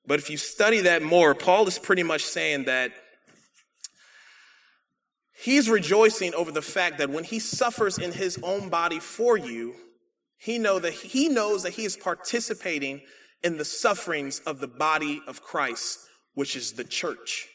But 0.06 0.18
if 0.18 0.30
you 0.30 0.36
study 0.36 0.80
that 0.82 1.02
more, 1.02 1.34
Paul 1.34 1.66
is 1.66 1.78
pretty 1.78 2.02
much 2.02 2.24
saying 2.24 2.64
that 2.64 2.92
he's 5.34 5.68
rejoicing 5.68 6.34
over 6.34 6.50
the 6.52 6.62
fact 6.62 6.98
that 6.98 7.10
when 7.10 7.24
he 7.24 7.38
suffers 7.38 7.98
in 7.98 8.12
his 8.12 8.38
own 8.42 8.68
body 8.68 9.00
for 9.00 9.36
you, 9.36 9.74
he 10.38 10.58
know 10.58 10.78
that 10.78 10.92
he 10.92 11.28
knows 11.28 11.62
that 11.64 11.74
he 11.74 11.84
is 11.84 11.96
participating 11.96 13.02
in 13.42 13.58
the 13.58 13.64
sufferings 13.64 14.40
of 14.40 14.60
the 14.60 14.68
body 14.68 15.20
of 15.26 15.42
Christ, 15.42 15.98
which 16.34 16.56
is 16.56 16.72
the 16.72 16.84
church. 16.84 17.48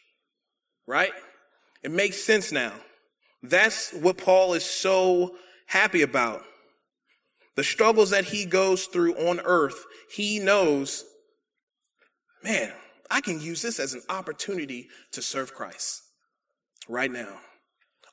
Right? 0.85 1.11
It 1.83 1.91
makes 1.91 2.21
sense 2.21 2.51
now. 2.51 2.73
That's 3.43 3.91
what 3.91 4.17
Paul 4.17 4.53
is 4.53 4.65
so 4.65 5.35
happy 5.65 6.01
about. 6.01 6.43
The 7.55 7.63
struggles 7.63 8.11
that 8.11 8.25
he 8.25 8.45
goes 8.45 8.85
through 8.85 9.15
on 9.15 9.39
earth, 9.41 9.85
he 10.09 10.39
knows, 10.39 11.03
man, 12.43 12.71
I 13.09 13.21
can 13.21 13.41
use 13.41 13.61
this 13.61 13.79
as 13.79 13.93
an 13.93 14.03
opportunity 14.09 14.87
to 15.11 15.21
serve 15.21 15.53
Christ 15.53 16.01
right 16.87 17.11
now. 17.11 17.39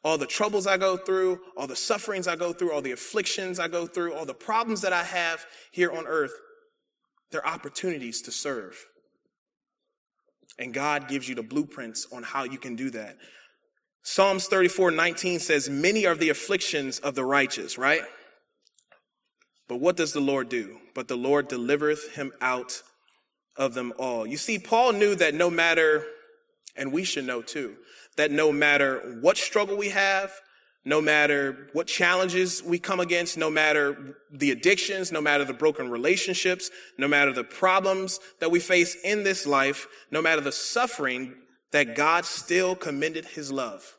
All 0.04 0.18
the 0.18 0.26
troubles 0.26 0.66
I 0.66 0.76
go 0.76 0.96
through, 0.96 1.40
all 1.56 1.66
the 1.66 1.76
sufferings 1.76 2.28
I 2.28 2.36
go 2.36 2.52
through, 2.52 2.72
all 2.72 2.82
the 2.82 2.92
afflictions 2.92 3.58
I 3.58 3.68
go 3.68 3.86
through, 3.86 4.14
all 4.14 4.24
the 4.26 4.34
problems 4.34 4.80
that 4.82 4.92
I 4.92 5.04
have 5.04 5.44
here 5.72 5.92
on 5.92 6.06
earth, 6.06 6.32
they're 7.30 7.46
opportunities 7.46 8.22
to 8.22 8.32
serve. 8.32 8.76
And 10.58 10.74
God 10.74 11.08
gives 11.08 11.28
you 11.28 11.34
the 11.34 11.42
blueprints 11.42 12.06
on 12.12 12.22
how 12.22 12.44
you 12.44 12.58
can 12.58 12.74
do 12.74 12.90
that. 12.90 13.16
Psalms 14.10 14.46
34 14.46 14.90
19 14.92 15.38
says, 15.38 15.68
Many 15.68 16.06
are 16.06 16.14
the 16.14 16.30
afflictions 16.30 16.98
of 16.98 17.14
the 17.14 17.22
righteous, 17.22 17.76
right? 17.76 18.00
But 19.68 19.80
what 19.80 19.98
does 19.98 20.14
the 20.14 20.20
Lord 20.20 20.48
do? 20.48 20.78
But 20.94 21.08
the 21.08 21.16
Lord 21.16 21.46
delivereth 21.46 22.14
him 22.14 22.32
out 22.40 22.82
of 23.54 23.74
them 23.74 23.92
all. 23.98 24.26
You 24.26 24.38
see, 24.38 24.58
Paul 24.58 24.94
knew 24.94 25.14
that 25.16 25.34
no 25.34 25.50
matter, 25.50 26.06
and 26.74 26.90
we 26.90 27.04
should 27.04 27.26
know 27.26 27.42
too, 27.42 27.76
that 28.16 28.30
no 28.30 28.50
matter 28.50 29.18
what 29.20 29.36
struggle 29.36 29.76
we 29.76 29.90
have, 29.90 30.32
no 30.86 31.02
matter 31.02 31.68
what 31.74 31.86
challenges 31.86 32.62
we 32.62 32.78
come 32.78 33.00
against, 33.00 33.36
no 33.36 33.50
matter 33.50 34.16
the 34.32 34.52
addictions, 34.52 35.12
no 35.12 35.20
matter 35.20 35.44
the 35.44 35.52
broken 35.52 35.90
relationships, 35.90 36.70
no 36.96 37.08
matter 37.08 37.34
the 37.34 37.44
problems 37.44 38.20
that 38.40 38.50
we 38.50 38.58
face 38.58 38.96
in 39.04 39.22
this 39.22 39.46
life, 39.46 39.86
no 40.10 40.22
matter 40.22 40.40
the 40.40 40.50
suffering, 40.50 41.34
that 41.72 41.94
God 41.94 42.24
still 42.24 42.74
commended 42.74 43.26
his 43.26 43.52
love. 43.52 43.96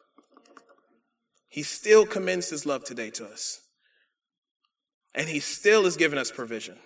He 1.50 1.64
still 1.64 2.06
commends 2.06 2.50
his 2.50 2.66
love 2.66 2.84
today 2.84 3.10
to 3.12 3.26
us. 3.26 3.60
And 5.16 5.28
he 5.28 5.40
still 5.40 5.86
is 5.86 5.98
giving 5.98 6.20
us 6.20 6.32
provision. 6.32 6.78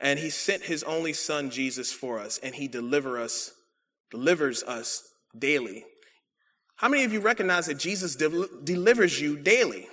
And 0.00 0.18
he 0.18 0.30
sent 0.30 0.64
his 0.64 0.82
only 0.82 1.12
son 1.12 1.50
Jesus 1.50 1.92
for 1.92 2.18
us 2.18 2.38
and 2.42 2.54
he 2.54 2.66
deliver 2.66 3.20
us 3.20 3.52
delivers 4.10 4.62
us 4.64 5.02
daily. 5.38 5.84
How 6.76 6.88
many 6.88 7.04
of 7.04 7.12
you 7.12 7.20
recognize 7.20 7.66
that 7.66 7.78
Jesus 7.78 8.16
de- 8.16 8.48
delivers 8.62 9.20
you 9.20 9.38
daily? 9.38 9.86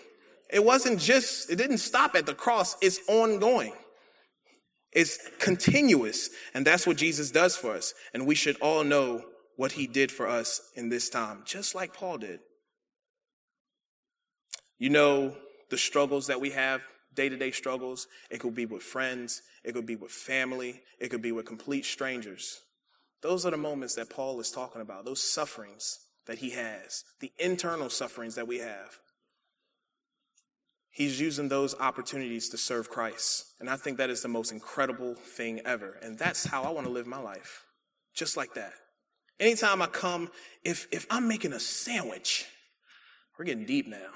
It 0.52 0.66
wasn't 0.66 1.00
just 1.00 1.50
it 1.50 1.56
didn't 1.56 1.78
stop 1.78 2.16
at 2.16 2.26
the 2.26 2.34
cross, 2.34 2.76
it's 2.82 3.00
ongoing. 3.08 3.74
It's 4.92 5.20
continuous, 5.38 6.32
and 6.56 6.66
that's 6.66 6.88
what 6.88 6.98
Jesus 6.98 7.30
does 7.30 7.56
for 7.56 7.76
us. 7.76 7.94
And 8.14 8.26
we 8.26 8.34
should 8.34 8.58
all 8.60 8.84
know 8.84 9.24
what 9.56 9.74
he 9.74 9.86
did 9.86 10.12
for 10.12 10.28
us 10.28 10.62
in 10.76 10.90
this 10.90 11.10
time, 11.10 11.44
just 11.46 11.76
like 11.76 11.94
Paul 11.94 12.18
did. 12.18 12.40
You 14.80 14.90
know 14.90 15.36
the 15.70 15.78
struggles 15.78 16.28
that 16.28 16.42
we 16.42 16.50
have 16.52 16.82
day 17.14 17.30
to 17.30 17.38
day 17.38 17.52
struggles. 17.52 18.08
It 18.32 18.40
could 18.40 18.56
be 18.56 18.66
with 18.66 18.82
friends, 18.82 19.42
it 19.64 19.74
could 19.74 19.86
be 19.86 19.96
with 19.96 20.12
family, 20.12 20.82
it 21.00 21.10
could 21.10 21.22
be 21.22 21.32
with 21.32 21.46
complete 21.46 21.86
strangers. 21.86 22.62
Those 23.22 23.46
are 23.46 23.52
the 23.52 23.58
moments 23.58 23.96
that 23.96 24.10
Paul 24.10 24.40
is 24.40 24.52
talking 24.52 24.82
about, 24.82 25.06
those 25.06 25.22
sufferings 25.22 26.00
that 26.26 26.38
he 26.38 26.52
has, 26.52 27.04
the 27.20 27.32
internal 27.38 27.90
sufferings 27.90 28.36
that 28.36 28.48
we 28.48 28.60
have. 28.60 28.98
He's 30.92 31.20
using 31.20 31.50
those 31.50 31.76
opportunities 31.80 32.50
to 32.50 32.58
serve 32.58 32.90
Christ. 32.90 33.46
And 33.60 33.70
I 33.70 33.78
think 33.78 33.98
that 33.98 34.10
is 34.10 34.22
the 34.22 34.28
most 34.28 34.52
incredible 34.52 35.16
thing 35.16 35.62
ever. 35.66 35.98
And 36.02 36.18
that's 36.18 36.46
how 36.46 36.64
I 36.64 36.72
want 36.72 36.88
to 36.88 36.94
live 36.94 37.08
my 37.08 37.20
life. 37.20 37.64
Just 38.14 38.36
like 38.36 38.54
that. 38.56 38.74
Anytime 39.40 39.82
I 39.82 39.88
come, 39.88 40.30
if, 40.64 40.88
if 40.92 41.06
I'm 41.10 41.28
making 41.28 41.54
a 41.54 41.60
sandwich, 41.60 42.46
we're 43.38 43.46
getting 43.46 43.66
deep 43.66 43.88
now. 43.88 44.10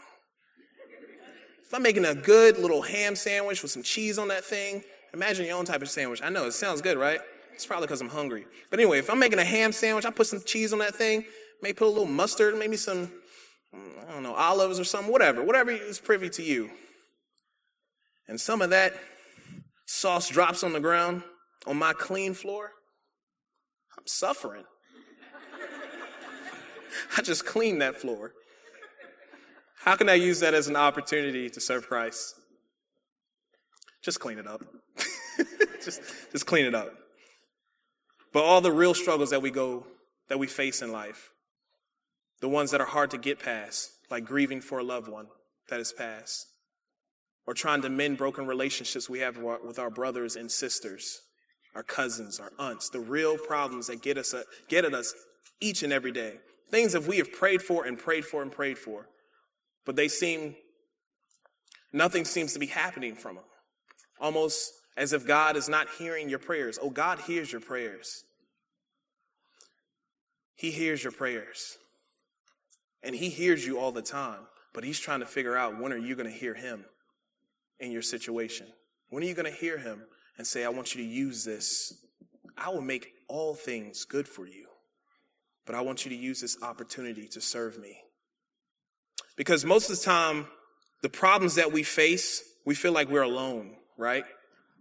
If 1.74 1.78
I'm 1.78 1.82
making 1.82 2.06
a 2.06 2.14
good 2.14 2.60
little 2.60 2.84
ham 2.84 3.16
sandwich 3.16 3.64
with 3.64 3.72
some 3.72 3.82
cheese 3.82 4.20
on 4.20 4.28
that 4.28 4.46
thing, 4.46 4.84
imagine 5.12 5.48
your 5.48 5.58
own 5.58 5.66
type 5.66 5.82
of 5.82 5.90
sandwich. 5.90 6.22
I 6.22 6.30
know 6.30 6.46
it 6.46 6.52
sounds 6.52 6.84
good, 6.84 7.00
right? 7.00 7.20
It's 7.52 7.66
probably 7.66 7.88
because 7.88 8.00
I'm 8.00 8.10
hungry. 8.10 8.46
But 8.70 8.80
anyway, 8.80 9.00
if 9.00 9.10
I'm 9.10 9.18
making 9.18 9.40
a 9.40 9.44
ham 9.44 9.72
sandwich, 9.72 10.06
I 10.06 10.12
put 10.12 10.28
some 10.28 10.40
cheese 10.46 10.72
on 10.72 10.78
that 10.78 10.94
thing, 10.94 11.26
maybe 11.64 11.74
put 11.74 11.88
a 11.88 11.90
little 11.90 12.06
mustard, 12.06 12.60
maybe 12.60 12.78
some, 12.78 13.12
I 13.74 14.12
don't 14.12 14.22
know, 14.22 14.36
olives 14.36 14.80
or 14.80 14.84
something, 14.84 15.12
whatever, 15.12 15.44
whatever 15.44 15.72
is 15.72 15.98
privy 16.00 16.30
to 16.30 16.44
you. 16.44 16.70
And 18.28 18.40
some 18.40 18.62
of 18.62 18.70
that 18.70 18.94
sauce 19.88 20.30
drops 20.30 20.64
on 20.64 20.74
the 20.74 20.80
ground 20.80 21.24
on 21.66 21.80
my 21.80 21.94
clean 21.94 22.36
floor. 22.36 22.70
I'm 23.98 24.06
suffering. 24.06 24.66
I 27.18 27.24
just 27.24 27.48
cleaned 27.48 27.82
that 27.82 28.00
floor. 28.00 28.34
How 29.84 29.98
can 29.98 30.08
I 30.08 30.13
use 30.13 30.39
that 30.39 30.54
as 30.54 30.69
an 30.69 30.78
opportunity 30.78 31.50
to 31.50 31.60
serve 31.60 31.89
Christ? 31.89 32.36
Just 34.02 34.22
clean 34.22 34.38
it 34.38 34.48
up. 34.48 34.62
just, 35.84 36.02
just 36.32 36.46
clean 36.46 36.65
it 36.65 36.74
up. 36.74 36.93
But 38.32 38.43
all 38.43 38.62
the 38.62 38.72
real 38.72 38.93
struggles 38.93 39.32
that 39.32 39.41
we 39.41 39.52
go, 39.52 39.86
that 40.30 40.39
we 40.39 40.48
face 40.48 40.82
in 40.82 40.93
life, 40.93 41.32
the 42.39 42.48
ones 42.48 42.72
that 42.72 42.80
are 42.80 42.88
hard 42.88 43.12
to 43.12 43.17
get 43.17 43.39
past, 43.39 43.91
like 44.10 44.24
grieving 44.24 44.62
for 44.62 44.80
a 44.80 44.84
loved 44.84 45.10
one 45.10 45.28
that 45.67 45.82
is 45.82 45.91
passed, 45.91 46.48
or 47.46 47.54
trying 47.54 47.82
to 47.82 47.89
mend 47.89 48.17
broken 48.17 48.48
relationships 48.48 49.10
we 49.10 49.19
have 49.19 49.38
with 49.38 49.80
our 49.80 49.89
brothers 49.89 50.38
and 50.38 50.50
sisters, 50.50 51.24
our 51.76 51.84
cousins, 51.84 52.39
our 52.39 52.54
aunts, 52.58 52.89
the 52.89 53.02
real 53.02 53.38
problems 53.38 53.88
that 53.88 54.02
get 54.02 54.17
us, 54.17 54.34
get 54.69 54.86
at 54.86 54.93
us 54.93 55.13
each 55.60 55.84
and 55.84 55.91
every 55.91 56.13
day. 56.13 56.36
Things 56.72 56.93
that 56.93 57.04
we 57.04 57.17
have 57.17 57.34
prayed 57.34 57.62
for 57.62 57.86
and 57.86 58.00
prayed 58.00 58.24
for 58.24 58.41
and 58.41 58.50
prayed 58.52 58.78
for 58.78 59.10
but 59.86 59.96
they 59.96 60.08
seem, 60.08 60.56
nothing 61.91 62.26
seems 62.26 62.54
to 62.54 62.60
be 62.60 62.67
happening 62.67 63.15
from 63.15 63.36
them. 63.36 63.46
Almost 64.19 64.72
as 64.96 65.13
if 65.13 65.26
God 65.26 65.56
is 65.56 65.67
not 65.67 65.88
hearing 65.98 66.30
your 66.30 66.39
prayers. 66.39 66.80
Oh, 66.82 66.89
God 66.89 67.19
hears 67.19 67.52
your 67.52 67.62
prayers. 67.62 68.24
He 70.56 70.72
hears 70.72 71.04
your 71.04 71.12
prayers. 71.12 71.78
And 73.02 73.15
He 73.15 73.30
hears 73.30 73.65
you 73.65 73.80
all 73.80 73.91
the 73.91 74.02
time, 74.02 74.39
but 74.74 74.84
He's 74.84 75.00
trying 75.00 75.19
to 75.19 75.26
figure 75.26 75.58
out 75.58 75.80
when 75.80 75.91
are 75.91 75.98
you 75.98 76.15
going 76.15 76.30
to 76.30 76.36
hear 76.36 76.54
Him 76.54 76.86
in 77.80 77.91
your 77.91 78.02
situation? 78.02 78.67
When 79.10 79.24
are 79.24 79.26
you 79.28 79.34
going 79.34 79.52
to 79.52 79.60
hear 79.60 79.78
Him 79.78 80.04
and 80.38 80.48
say, 80.48 80.63
I 80.63 80.69
want 80.69 80.96
you 80.96 81.04
to 81.04 81.10
use 81.10 81.43
this? 81.43 81.93
I 82.58 82.69
will 82.69 82.82
make 82.82 83.13
all 83.28 83.56
things 83.56 84.06
good 84.06 84.28
for 84.28 84.48
you, 84.48 84.67
but 85.65 85.76
I 85.76 85.82
want 85.82 86.06
you 86.06 86.10
to 86.10 86.17
use 86.17 86.39
this 86.39 86.58
opportunity 86.62 87.28
to 87.30 87.41
serve 87.41 87.78
me. 87.80 87.98
Because 89.36 89.65
most 89.65 89.89
of 89.89 89.98
the 89.98 90.04
time, 90.04 90.48
the 91.02 91.10
problems 91.10 91.56
that 91.56 91.72
we 91.72 91.84
face, 91.84 92.43
we 92.65 92.76
feel 92.76 92.91
like 92.91 93.10
we're 93.10 93.24
alone, 93.24 93.76
right? 93.98 94.26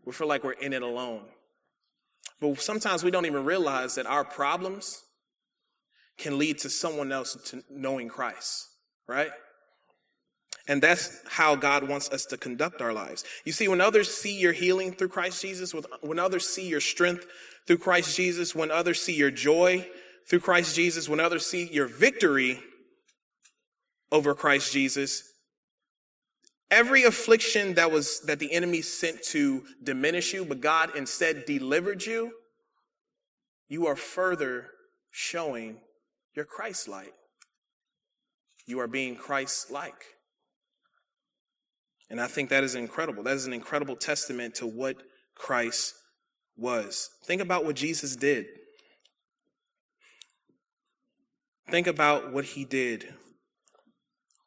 We 0.05 0.13
feel 0.13 0.29
like 0.29 0.45
we're 0.45 0.53
in 0.53 0.73
it 0.73 0.83
alone. 0.83 1.23
But 2.41 2.61
sometimes 2.61 3.03
we 3.05 3.11
don't 3.11 3.27
even 3.27 3.45
realize 3.45 3.95
that 3.95 4.07
our 4.07 4.25
problems 4.25 5.03
can 6.19 6.39
lead 6.39 6.59
to 6.59 6.71
someone 6.71 7.13
else 7.13 7.35
to 7.51 7.65
knowing 7.71 8.09
Christ, 8.09 8.69
right? 9.09 9.31
And 10.69 10.81
that's 10.81 11.21
how 11.29 11.57
God 11.57 11.89
wants 11.89 12.11
us 12.11 12.25
to 12.27 12.37
conduct 12.37 12.81
our 12.81 12.93
lives. 12.93 13.25
You 13.45 13.53
see, 13.53 13.67
when 13.67 13.81
others 13.81 14.13
see 14.13 14.39
your 14.39 14.53
healing 14.53 14.93
through 14.93 15.09
Christ 15.09 15.43
Jesus, 15.43 15.75
when 16.03 16.19
others 16.19 16.49
see 16.49 16.69
your 16.69 16.81
strength 16.81 17.27
through 17.67 17.79
Christ 17.79 18.17
Jesus, 18.17 18.55
when 18.55 18.71
others 18.71 19.01
see 19.01 19.15
your 19.15 19.31
joy 19.31 19.89
through 20.29 20.41
Christ 20.41 20.77
Jesus, 20.77 21.09
when 21.09 21.19
others 21.19 21.47
see 21.47 21.69
your 21.73 21.87
victory 21.87 22.61
over 24.13 24.35
Christ 24.35 24.73
Jesus. 24.73 25.25
Every 26.71 27.03
affliction 27.03 27.75
that 27.75 27.91
was 27.91 28.21
that 28.21 28.39
the 28.39 28.53
enemy 28.53 28.83
sent 28.83 29.23
to 29.25 29.65
diminish 29.83 30.33
you, 30.33 30.45
but 30.45 30.61
God 30.61 30.95
instead 30.95 31.45
delivered 31.47 32.05
you, 32.05 32.33
you 33.69 33.87
are 33.87 33.97
further 33.97 34.69
showing 35.11 35.79
your 36.37 36.45
Christ 36.45 36.89
light. 36.89 37.13
You 38.67 38.79
are 38.81 38.87
being 38.87 39.17
Christ 39.17 39.71
like. 39.71 40.05
And 42.09 42.21
I 42.21 42.27
think 42.27 42.51
that 42.51 42.63
is 42.63 42.75
incredible. 42.75 43.23
That 43.23 43.37
is 43.37 43.47
an 43.47 43.53
incredible 43.53 43.97
testament 43.97 44.55
to 44.57 44.67
what 44.67 44.97
Christ 45.35 45.95
was. 46.57 47.11
Think 47.25 47.41
about 47.41 47.65
what 47.65 47.77
Jesus 47.77 48.15
did. 48.15 48.47
Think 51.71 51.87
about 51.87 52.33
what 52.33 52.45
he 52.45 52.65
did 52.67 53.15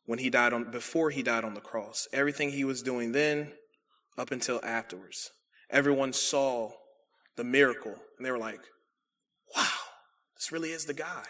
when 0.06 0.20
he 0.20 0.30
died 0.30 0.54
on 0.54 0.72
before 0.72 1.10
he 1.10 1.24
died 1.24 1.44
on 1.44 1.54
the 1.54 1.62
cross. 1.62 2.08
Everything 2.14 2.52
he 2.52 2.64
was 2.64 2.82
doing 2.82 3.12
then 3.12 3.54
up 4.18 4.32
until 4.32 4.60
afterwards. 4.64 5.32
Everyone 5.70 6.14
saw 6.14 6.72
the 7.36 7.44
miracle 7.44 7.96
and 8.18 8.26
they 8.26 8.32
were 8.32 8.38
like, 8.38 8.62
"Wow, 9.56 9.68
this 10.36 10.52
really 10.52 10.72
is 10.72 10.86
the 10.86 10.94
guy." 10.94 11.26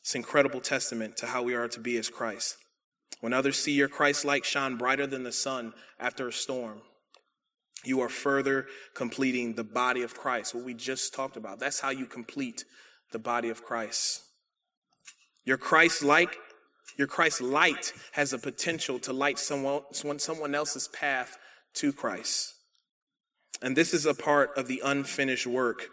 It's 0.00 0.14
incredible 0.14 0.60
testament 0.60 1.16
to 1.18 1.26
how 1.26 1.42
we 1.42 1.54
are 1.54 1.68
to 1.68 1.80
be 1.80 1.98
as 1.98 2.08
Christ. 2.08 2.56
When 3.20 3.32
others 3.32 3.58
see 3.58 3.72
your 3.72 3.88
Christ 3.88 4.24
like 4.24 4.44
shine 4.44 4.76
brighter 4.76 5.06
than 5.06 5.22
the 5.22 5.32
sun 5.32 5.74
after 5.98 6.28
a 6.28 6.32
storm, 6.32 6.82
you 7.84 8.00
are 8.00 8.08
further 8.08 8.66
completing 8.94 9.54
the 9.54 9.64
body 9.64 10.02
of 10.02 10.14
Christ, 10.14 10.54
what 10.54 10.64
we 10.64 10.74
just 10.74 11.14
talked 11.14 11.36
about. 11.36 11.58
That's 11.58 11.80
how 11.80 11.90
you 11.90 12.06
complete 12.06 12.64
the 13.12 13.18
body 13.18 13.50
of 13.50 13.62
Christ. 13.62 14.22
Your 15.48 15.56
Christ 15.56 16.02
like, 16.02 16.36
your 16.98 17.06
Christ 17.06 17.40
light 17.40 17.94
has 18.12 18.34
a 18.34 18.38
potential 18.38 18.98
to 18.98 19.14
light 19.14 19.38
someone, 19.38 19.80
someone 20.18 20.54
else's 20.54 20.88
path 20.88 21.38
to 21.76 21.90
Christ. 21.90 22.52
And 23.62 23.74
this 23.74 23.94
is 23.94 24.04
a 24.04 24.12
part 24.12 24.50
of 24.58 24.68
the 24.68 24.82
unfinished 24.84 25.46
work 25.46 25.88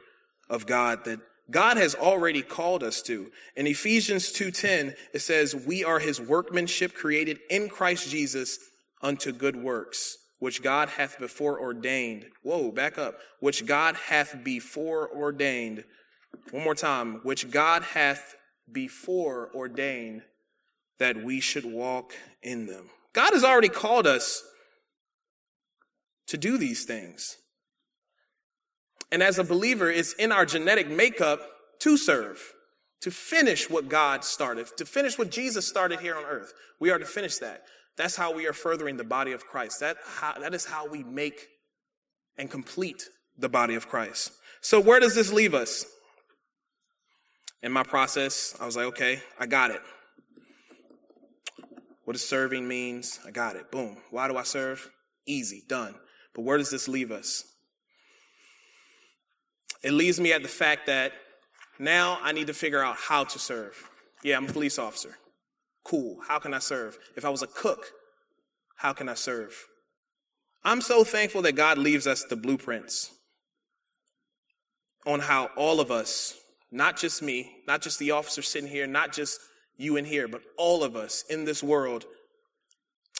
of 0.49 0.65
God 0.65 1.05
that 1.05 1.21
God 1.49 1.77
has 1.77 1.95
already 1.95 2.41
called 2.41 2.83
us 2.83 3.01
to. 3.03 3.31
In 3.55 3.65
Ephesians 3.65 4.33
2:10, 4.33 4.93
it 5.13 5.19
says, 5.19 5.55
"We 5.55 5.85
are 5.85 5.99
his 5.99 6.19
workmanship 6.19 6.93
created 6.93 7.39
in 7.49 7.69
Christ 7.69 8.09
Jesus 8.09 8.59
unto 9.01 9.31
good 9.31 9.55
works, 9.55 10.17
which 10.39 10.61
God 10.61 10.89
hath 10.89 11.17
before 11.17 11.61
ordained." 11.61 12.29
Whoa, 12.41 12.73
back 12.73 12.97
up. 12.97 13.21
Which 13.39 13.65
God 13.65 13.95
hath 13.95 14.43
before 14.43 15.09
ordained. 15.09 15.85
One 16.51 16.65
more 16.65 16.75
time, 16.75 17.21
which 17.23 17.51
God 17.51 17.83
hath 17.83 18.35
before 18.71 19.49
ordained 19.53 20.23
that 20.99 21.23
we 21.23 21.39
should 21.39 21.65
walk 21.65 22.13
in 22.41 22.67
them. 22.67 22.89
God 23.13 23.33
has 23.33 23.43
already 23.43 23.69
called 23.69 24.07
us 24.07 24.43
to 26.27 26.37
do 26.37 26.57
these 26.57 26.85
things. 26.85 27.37
And 29.11 29.21
as 29.21 29.37
a 29.37 29.43
believer, 29.43 29.89
it's 29.89 30.13
in 30.13 30.31
our 30.31 30.45
genetic 30.45 30.89
makeup 30.89 31.41
to 31.79 31.97
serve, 31.97 32.41
to 33.01 33.11
finish 33.11 33.69
what 33.69 33.87
God 33.87 34.23
started, 34.23 34.67
to 34.77 34.85
finish 34.85 35.17
what 35.17 35.29
Jesus 35.29 35.67
started 35.67 35.99
here 35.99 36.15
on 36.15 36.25
earth. 36.25 36.53
We 36.79 36.89
are 36.89 36.99
to 36.99 37.05
finish 37.05 37.37
that. 37.37 37.63
That's 37.97 38.15
how 38.15 38.33
we 38.33 38.47
are 38.47 38.53
furthering 38.53 38.97
the 38.97 39.03
body 39.03 39.31
of 39.31 39.45
Christ. 39.45 39.79
That, 39.79 39.97
how, 40.05 40.33
that 40.39 40.53
is 40.53 40.65
how 40.65 40.87
we 40.87 41.03
make 41.03 41.47
and 42.37 42.49
complete 42.49 43.03
the 43.37 43.49
body 43.49 43.75
of 43.75 43.87
Christ. 43.87 44.31
So, 44.61 44.79
where 44.79 44.99
does 44.99 45.15
this 45.15 45.31
leave 45.31 45.53
us? 45.53 45.85
In 47.63 47.71
my 47.71 47.83
process, 47.83 48.55
I 48.59 48.65
was 48.65 48.75
like, 48.75 48.85
okay, 48.87 49.21
I 49.39 49.45
got 49.45 49.71
it. 49.71 49.81
What 52.03 52.13
does 52.13 52.27
serving 52.27 52.67
means? 52.67 53.19
I 53.25 53.31
got 53.31 53.55
it. 53.55 53.71
Boom. 53.71 53.97
Why 54.11 54.27
do 54.27 54.37
I 54.37 54.43
serve? 54.43 54.89
Easy, 55.25 55.63
done. 55.67 55.95
But 56.35 56.43
where 56.43 56.57
does 56.57 56.69
this 56.69 56.87
leave 56.87 57.11
us? 57.11 57.43
It 59.81 59.91
leaves 59.91 60.19
me 60.19 60.31
at 60.31 60.43
the 60.43 60.47
fact 60.47 60.85
that 60.87 61.13
now 61.79 62.19
I 62.21 62.31
need 62.31 62.47
to 62.47 62.53
figure 62.53 62.83
out 62.83 62.97
how 62.97 63.23
to 63.23 63.39
serve. 63.39 63.89
Yeah, 64.23 64.37
I'm 64.37 64.45
a 64.45 64.51
police 64.51 64.79
officer. 64.79 65.17
Cool. 65.83 66.17
How 66.27 66.39
can 66.39 66.53
I 66.53 66.59
serve? 66.59 66.97
If 67.15 67.25
I 67.25 67.29
was 67.29 67.43
a 67.43 67.47
cook, 67.47 67.85
how 68.77 68.93
can 68.93 69.09
I 69.09 69.13
serve? 69.13 69.55
I'm 70.63 70.81
so 70.81 71.03
thankful 71.03 71.43
that 71.43 71.55
God 71.55 71.77
leaves 71.77 72.07
us 72.07 72.23
the 72.23 72.35
blueprints 72.35 73.11
on 75.05 75.19
how 75.19 75.49
all 75.55 75.79
of 75.79 75.91
us, 75.91 76.35
not 76.75 76.97
just 76.97 77.21
me, 77.21 77.51
not 77.67 77.81
just 77.81 77.99
the 77.99 78.11
officer 78.11 78.41
sitting 78.41 78.69
here, 78.69 78.85
not 78.85 79.13
just 79.13 79.39
you 79.77 79.95
in 79.95 80.05
here, 80.05 80.27
but 80.27 80.41
all 80.57 80.83
of 80.83 80.95
us 80.95 81.23
in 81.29 81.45
this 81.45 81.63
world, 81.63 82.05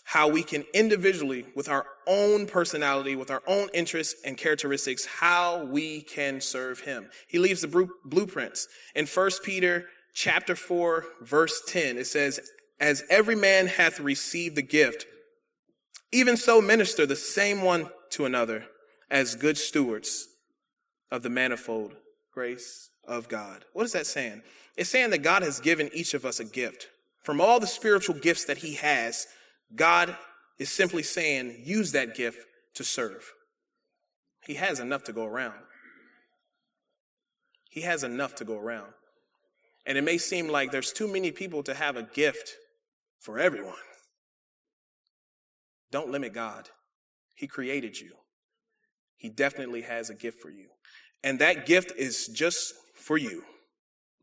how 0.04 0.28
we 0.28 0.44
can 0.44 0.66
individually, 0.74 1.46
with 1.56 1.70
our 1.70 1.86
own 2.06 2.48
personality, 2.48 3.16
with 3.16 3.32
our 3.32 3.42
own 3.48 3.70
interests 3.74 4.16
and 4.26 4.38
characteristics, 4.38 5.06
how 5.06 5.64
we 5.66 6.02
can 6.02 6.42
serve 6.42 6.82
him. 6.82 7.10
He 7.28 7.40
leaves 7.40 7.62
the 7.62 7.90
blueprints. 8.04 8.68
In 8.94 9.08
1 9.08 9.32
Peter 9.44 9.86
chapter 10.14 10.56
4, 10.56 11.06
verse 11.22 11.62
10, 11.68 11.98
it 11.98 12.08
says, 12.08 12.40
As 12.80 13.04
every 13.10 13.36
man 13.36 13.68
hath 13.68 14.00
received 14.00 14.56
the 14.56 14.62
gift, 14.62 15.06
even 16.12 16.38
so 16.38 16.62
minister 16.62 17.06
the 17.06 17.16
same 17.16 17.62
one 17.62 17.90
to 18.12 18.26
another 18.26 18.66
as 19.10 19.36
good 19.36 19.58
stewards 19.58 20.28
of 21.10 21.24
the 21.24 21.30
manifold 21.30 21.96
grace 22.34 22.90
of 23.08 23.28
God. 23.28 23.66
What 23.74 23.86
is 23.86 23.94
that 23.94 24.08
saying? 24.08 24.42
It's 24.78 24.90
saying 24.90 25.12
that 25.12 25.20
God 25.24 25.44
has 25.44 25.60
given 25.60 25.90
each 25.94 26.14
of 26.14 26.26
us 26.26 26.40
a 26.40 26.46
gift. 26.46 26.88
From 27.24 27.42
all 27.42 27.60
the 27.60 27.68
spiritual 27.68 28.16
gifts 28.16 28.46
that 28.46 28.58
He 28.58 28.76
has, 28.76 29.28
God 29.76 30.16
is 30.60 30.72
simply 30.72 31.04
saying, 31.04 31.62
use 31.64 31.92
that 31.94 32.16
gift 32.16 32.40
to 32.76 32.84
serve. 32.84 33.34
He 34.46 34.56
has 34.56 34.80
enough 34.80 35.04
to 35.06 35.14
go 35.14 35.26
around. 35.26 35.56
He 37.70 37.82
has 37.82 38.04
enough 38.04 38.36
to 38.36 38.46
go 38.46 38.58
around. 38.58 38.94
And 39.86 39.98
it 39.98 40.04
may 40.04 40.18
seem 40.18 40.48
like 40.48 40.72
there's 40.72 40.92
too 40.92 41.08
many 41.08 41.32
people 41.32 41.64
to 41.64 41.74
have 41.74 41.98
a 41.98 42.04
gift 42.04 42.56
for 43.20 43.40
everyone. 43.40 43.76
Don't 45.92 46.12
limit 46.12 46.34
God. 46.34 46.70
He 47.34 47.48
created 47.48 48.00
you. 48.00 48.14
He 49.18 49.30
definitely 49.30 49.82
has 49.82 50.10
a 50.10 50.16
gift 50.16 50.42
for 50.42 50.50
you. 50.50 50.68
And 51.24 51.40
that 51.40 51.66
gift 51.66 51.92
is 51.98 52.28
just 52.28 52.74
for 53.06 53.18
you. 53.20 53.44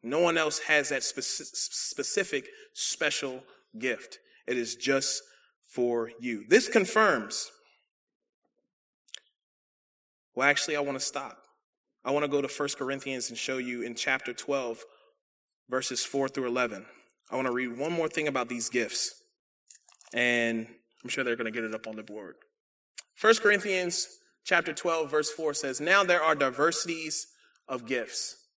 No 0.03 0.18
one 0.18 0.37
else 0.37 0.59
has 0.61 0.88
that 0.88 1.05
specific 1.05 2.49
special 2.75 3.45
gift. 3.79 4.18
It 4.49 4.59
is 4.59 4.75
just 4.75 5.23
for 5.71 6.11
you. 6.18 6.45
This 6.49 6.68
confirms. 6.68 7.53
Well, 10.35 10.49
actually, 10.49 10.77
I 10.77 10.81
want 10.81 10.99
to 10.99 11.05
stop. 11.05 11.38
I 12.05 12.11
want 12.11 12.25
to 12.25 12.29
go 12.29 12.42
to 12.42 12.49
1 12.49 12.68
Corinthians 12.77 13.29
and 13.29 13.38
show 13.38 13.59
you 13.59 13.83
in 13.83 13.95
chapter 13.95 14.33
12, 14.33 14.83
verses 15.71 16.05
4 16.05 16.29
through 16.29 16.49
11. 16.49 16.85
I 17.31 17.37
want 17.37 17.47
to 17.47 17.53
read 17.53 17.79
one 17.79 17.92
more 17.92 18.09
thing 18.09 18.27
about 18.27 18.49
these 18.49 18.68
gifts. 18.68 19.14
And 20.12 20.66
I'm 21.05 21.09
sure 21.09 21.23
they're 21.23 21.37
going 21.37 21.53
to 21.53 21.53
get 21.53 21.64
it 21.64 21.75
up 21.75 21.87
on 21.87 21.95
the 21.95 22.03
board. 22.03 22.35
1 23.21 23.37
Corinthians 23.37 24.09
chapter 24.45 24.73
12, 24.73 25.09
verse 25.09 25.31
4 25.31 25.55
says, 25.55 25.81
Now 25.81 26.03
there 26.03 26.23
are 26.23 26.35
diversities 26.35 27.29
of 27.68 27.87
gifts, 27.87 28.42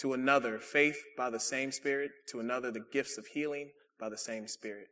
to 0.00 0.14
another 0.14 0.58
faith 0.58 0.96
by 1.16 1.28
the 1.28 1.40
same 1.40 1.70
Spirit, 1.70 2.10
to 2.26 2.40
another 2.40 2.70
the 2.70 2.84
gifts 2.92 3.18
of 3.18 3.26
healing 3.26 3.70
by 3.98 4.08
the 4.08 4.16
same 4.16 4.48
Spirit, 4.48 4.88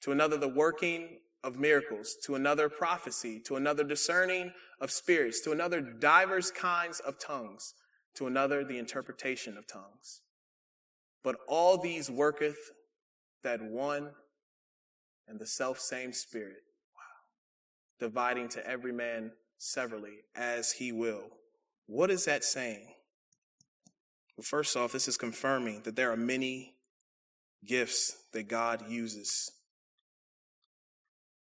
to 0.00 0.12
another 0.12 0.36
the 0.36 0.48
working 0.48 1.18
of 1.42 1.58
miracles, 1.58 2.16
to 2.24 2.36
another 2.36 2.68
prophecy, 2.68 3.40
to 3.44 3.56
another 3.56 3.82
discerning 3.82 4.52
of 4.80 4.90
spirits, 4.92 5.40
to 5.40 5.50
another 5.50 5.80
divers 5.80 6.52
kinds 6.52 7.00
of 7.00 7.18
tongues, 7.18 7.74
to 8.14 8.26
another 8.26 8.64
the 8.64 8.78
interpretation 8.78 9.56
of 9.56 9.66
tongues. 9.66 10.22
But 11.24 11.36
all 11.48 11.76
these 11.76 12.08
worketh 12.08 12.58
that 13.42 13.60
one 13.60 14.10
and 15.26 15.40
the 15.40 15.46
self 15.46 15.80
same 15.80 16.12
Spirit, 16.12 16.62
wow, 16.94 18.06
dividing 18.06 18.48
to 18.50 18.66
every 18.66 18.92
man 18.92 19.32
severally 19.58 20.18
as 20.36 20.72
he 20.72 20.92
will. 20.92 21.30
What 21.86 22.10
is 22.12 22.24
that 22.26 22.44
saying? 22.44 22.94
Well, 24.38 24.44
first 24.44 24.76
off, 24.76 24.92
this 24.92 25.08
is 25.08 25.16
confirming 25.16 25.82
that 25.82 25.96
there 25.96 26.12
are 26.12 26.16
many 26.16 26.76
gifts 27.66 28.16
that 28.32 28.46
God 28.46 28.88
uses 28.88 29.50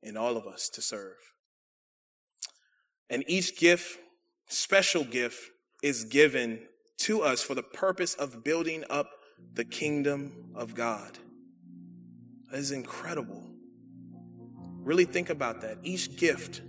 in 0.01 0.17
all 0.17 0.37
of 0.37 0.47
us 0.47 0.69
to 0.69 0.81
serve. 0.81 1.17
And 3.11 3.25
each 3.27 3.59
gift, 3.59 3.99
special 4.49 5.03
gift, 5.03 5.51
is 5.83 6.05
given 6.05 6.61
to 6.99 7.23
us 7.23 7.43
for 7.43 7.57
the 7.57 7.65
purpose 7.65 8.15
of 8.15 8.45
building 8.45 8.85
up 8.89 9.11
the 9.53 9.65
kingdom 9.65 10.53
of 10.55 10.77
God. 10.77 11.19
That 12.53 12.59
is 12.61 12.71
incredible. 12.71 13.43
Really 14.79 15.05
think 15.05 15.31
about 15.31 15.63
that. 15.63 15.79
Each 15.83 16.17
gift, 16.17 16.63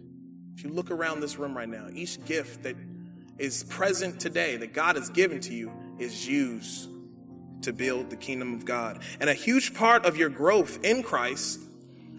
if 0.55 0.63
you 0.63 0.71
look 0.71 0.89
around 0.89 1.19
this 1.19 1.37
room 1.37 1.55
right 1.55 1.69
now, 1.69 1.87
each 1.93 2.25
gift 2.25 2.63
that 2.63 2.75
is 3.37 3.63
present 3.65 4.19
today, 4.19 4.57
that 4.57 4.73
God 4.73 4.95
has 4.95 5.09
given 5.09 5.39
to 5.41 5.53
you, 5.53 5.71
is 5.99 6.27
used 6.27 6.89
to 7.61 7.73
build 7.73 8.09
the 8.09 8.15
kingdom 8.15 8.53
of 8.53 8.65
God. 8.65 9.01
And 9.19 9.29
a 9.29 9.33
huge 9.33 9.73
part 9.73 10.05
of 10.05 10.17
your 10.17 10.29
growth 10.29 10.83
in 10.83 11.03
Christ 11.03 11.59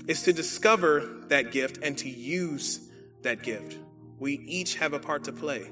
is 0.07 0.23
to 0.23 0.33
discover 0.33 1.25
that 1.29 1.53
gift 1.53 1.79
and 1.83 1.97
to 1.99 2.09
use 2.09 2.91
that 3.23 3.43
gift. 3.43 3.79
We 4.19 4.35
each 4.35 4.77
have 4.77 4.93
a 4.93 4.99
part 4.99 5.25
to 5.25 5.33
play. 5.33 5.71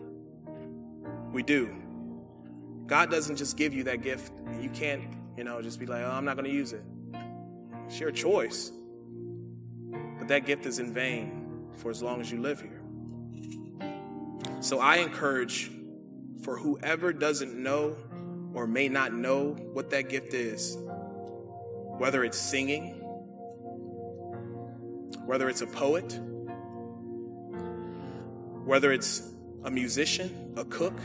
We 1.32 1.42
do. 1.42 1.74
God 2.86 3.10
doesn't 3.10 3.36
just 3.36 3.56
give 3.56 3.72
you 3.72 3.84
that 3.84 4.02
gift 4.02 4.30
you 4.64 4.70
can't, 4.70 5.02
you 5.36 5.44
know, 5.44 5.60
just 5.60 5.78
be 5.78 5.86
like, 5.86 6.02
oh, 6.02 6.10
I'm 6.10 6.24
not 6.24 6.36
going 6.36 6.46
to 6.46 6.54
use 6.54 6.72
it. 6.72 6.82
It's 7.86 8.00
your 8.00 8.10
choice. 8.10 8.72
But 10.18 10.28
that 10.28 10.46
gift 10.46 10.64
is 10.66 10.78
in 10.78 10.92
vain 10.94 11.68
for 11.76 11.90
as 11.90 12.02
long 12.02 12.20
as 12.20 12.30
you 12.30 12.40
live 12.40 12.60
here. 12.60 12.80
So 14.60 14.80
I 14.80 14.96
encourage 14.96 15.70
for 16.44 16.58
whoever 16.58 17.10
doesn't 17.10 17.54
know 17.54 17.96
or 18.52 18.66
may 18.66 18.86
not 18.86 19.14
know 19.14 19.54
what 19.72 19.88
that 19.90 20.10
gift 20.10 20.34
is, 20.34 20.76
whether 21.96 22.22
it's 22.22 22.38
singing, 22.38 22.90
whether 25.24 25.48
it's 25.48 25.62
a 25.62 25.66
poet, 25.66 26.20
whether 28.66 28.92
it's 28.92 29.32
a 29.64 29.70
musician, 29.70 30.52
a 30.58 30.66
cook, 30.66 31.00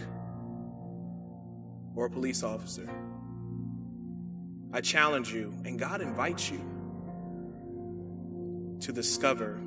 or 1.96 2.06
a 2.06 2.10
police 2.10 2.44
officer. 2.44 2.90
I 4.74 4.82
challenge 4.82 5.34
you, 5.34 5.54
and 5.64 5.80
God 5.80 6.02
invites 6.02 6.52
you 6.52 6.60
to 8.82 8.92
discover 8.92 9.58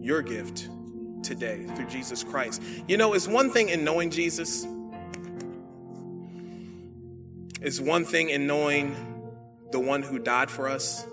your 0.00 0.20
gift 0.20 0.68
today 1.22 1.64
through 1.76 1.86
Jesus 1.86 2.24
Christ. 2.24 2.60
You 2.88 2.96
know, 2.96 3.12
it's 3.12 3.28
one 3.28 3.50
thing 3.50 3.68
in 3.68 3.84
knowing 3.84 4.10
Jesus 4.10 4.66
is 7.60 7.80
one 7.80 8.04
thing 8.04 8.30
in 8.30 8.46
knowing 8.46 8.94
the 9.70 9.80
one 9.80 10.02
who 10.02 10.18
died 10.18 10.50
for 10.50 10.68
us. 10.68 11.06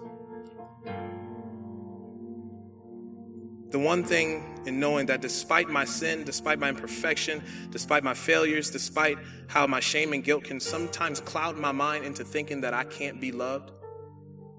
The 3.69 3.79
one 3.79 4.05
thing 4.05 4.61
in 4.65 4.79
knowing 4.79 5.07
that 5.07 5.21
despite 5.21 5.69
my 5.69 5.83
sin, 5.83 6.23
despite 6.23 6.57
my 6.57 6.69
imperfection, 6.69 7.43
despite 7.69 8.03
my 8.03 8.13
failures, 8.13 8.69
despite 8.69 9.17
how 9.47 9.67
my 9.67 9.81
shame 9.81 10.13
and 10.13 10.23
guilt 10.23 10.45
can 10.45 10.61
sometimes 10.61 11.19
cloud 11.19 11.57
my 11.57 11.73
mind 11.73 12.05
into 12.05 12.23
thinking 12.23 12.61
that 12.61 12.73
I 12.73 12.85
can't 12.85 13.19
be 13.19 13.33
loved 13.33 13.71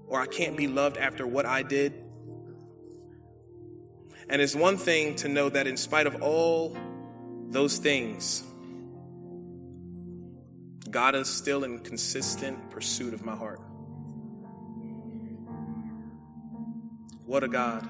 or 0.05 0.21
I 0.21 0.27
can't 0.27 0.55
be 0.55 0.67
loved 0.67 0.97
after 0.97 1.25
what 1.25 1.47
I 1.47 1.63
did. 1.63 1.93
And 4.29 4.43
it's 4.43 4.55
one 4.55 4.77
thing 4.77 5.15
to 5.17 5.27
know 5.27 5.49
that 5.49 5.65
in 5.65 5.75
spite 5.75 6.05
of 6.05 6.21
all 6.21 6.77
those 7.49 7.79
things, 7.79 8.43
God 10.89 11.15
is 11.15 11.27
still 11.27 11.63
in 11.63 11.79
consistent 11.79 12.71
pursuit 12.71 13.13
of 13.13 13.23
my 13.23 13.35
heart. 13.35 13.61
What 17.25 17.43
a 17.43 17.47
God. 17.47 17.87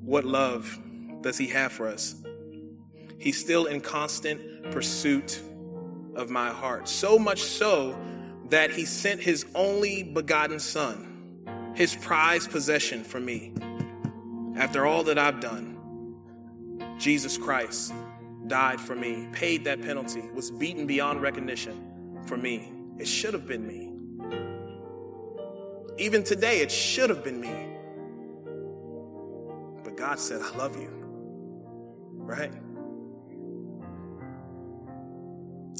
What 0.00 0.24
love 0.24 0.78
does 1.20 1.38
He 1.38 1.46
have 1.48 1.70
for 1.70 1.86
us? 1.88 2.16
He's 3.18 3.38
still 3.38 3.66
in 3.66 3.80
constant 3.80 4.72
pursuit 4.72 5.40
of 6.16 6.30
my 6.30 6.50
heart. 6.50 6.88
So 6.88 7.18
much 7.18 7.42
so 7.42 7.96
that 8.48 8.72
He 8.72 8.84
sent 8.84 9.20
His 9.20 9.46
only 9.54 10.02
begotten 10.02 10.58
Son, 10.58 11.72
His 11.76 11.94
prized 11.94 12.50
possession 12.50 13.04
for 13.04 13.20
me. 13.20 13.54
After 14.56 14.84
all 14.84 15.04
that 15.04 15.18
I've 15.18 15.38
done, 15.38 15.78
Jesus 16.98 17.38
Christ 17.38 17.92
died 18.46 18.80
for 18.80 18.94
me, 18.94 19.28
paid 19.32 19.64
that 19.64 19.80
penalty, 19.82 20.22
was 20.34 20.50
beaten 20.50 20.86
beyond 20.86 21.22
recognition 21.22 22.20
for 22.26 22.36
me. 22.36 22.72
It 22.98 23.06
should 23.06 23.34
have 23.34 23.46
been 23.46 23.66
me. 23.66 23.88
Even 25.98 26.22
today, 26.22 26.60
it 26.60 26.70
should 26.70 27.10
have 27.10 27.22
been 27.22 27.40
me. 27.40 27.68
But 29.84 29.96
God 29.96 30.18
said, 30.18 30.40
I 30.40 30.56
love 30.56 30.76
you. 30.80 30.90
Right? 32.14 32.52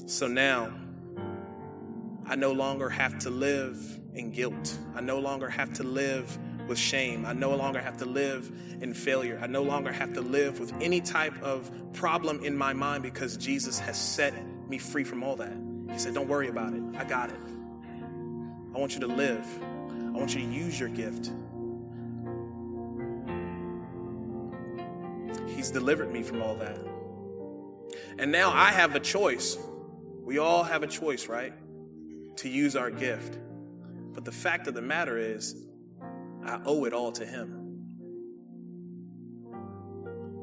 So 0.07 0.27
now, 0.27 0.73
I 2.27 2.37
no 2.37 2.53
longer 2.53 2.89
have 2.89 3.19
to 3.21 3.31
live 3.31 4.01
in 4.15 4.31
guilt. 4.31 4.79
I 4.95 5.01
no 5.01 5.19
longer 5.19 5.49
have 5.49 5.73
to 5.75 5.83
live 5.83 6.39
with 6.69 6.79
shame. 6.79 7.27
I 7.27 7.33
no 7.33 7.55
longer 7.55 7.81
have 7.81 7.97
to 7.99 8.05
live 8.05 8.51
in 8.81 8.95
failure. 8.95 9.39
I 9.43 9.47
no 9.47 9.63
longer 9.63 9.93
have 9.93 10.13
to 10.15 10.21
live 10.21 10.61
with 10.61 10.73
any 10.81 11.01
type 11.01 11.41
of 11.43 11.71
problem 11.93 12.45
in 12.45 12.57
my 12.57 12.73
mind 12.73 13.03
because 13.03 13.37
Jesus 13.37 13.79
has 13.79 14.01
set 14.01 14.35
me 14.69 14.79
free 14.79 15.05
from 15.05 15.23
all 15.23 15.37
that. 15.37 15.57
He 15.91 15.99
said, 15.99 16.15
Don't 16.15 16.29
worry 16.29 16.49
about 16.49 16.73
it. 16.73 16.83
I 16.97 17.05
got 17.05 17.31
it. 17.31 17.41
I 18.75 18.79
want 18.79 18.95
you 18.95 19.01
to 19.01 19.07
live. 19.07 19.47
I 20.15 20.19
want 20.19 20.35
you 20.35 20.41
to 20.41 20.47
use 20.47 20.79
your 20.81 20.89
gift. 20.89 21.31
He's 25.55 25.71
delivered 25.71 26.11
me 26.11 26.23
from 26.23 26.43
all 26.43 26.55
that. 26.57 26.79
And 28.19 28.33
now 28.33 28.53
I 28.53 28.71
have 28.71 28.95
a 28.95 29.01
choice. 29.01 29.59
We 30.23 30.39
all 30.39 30.63
have 30.63 30.83
a 30.83 30.87
choice, 30.87 31.29
right? 31.29 31.53
To 32.37 32.49
use 32.49 32.77
our 32.77 32.91
gift. 32.91 33.39
But 34.13 34.25
the 34.25 34.33
fact 34.33 34.67
of 34.67 34.75
the 34.75 34.83
matter 34.83 35.19
is, 35.19 35.55
I 36.45 36.61
owe 36.65 36.85
it 36.85 36.93
all 36.93 37.13
to 37.13 37.27
Him. 37.27 37.59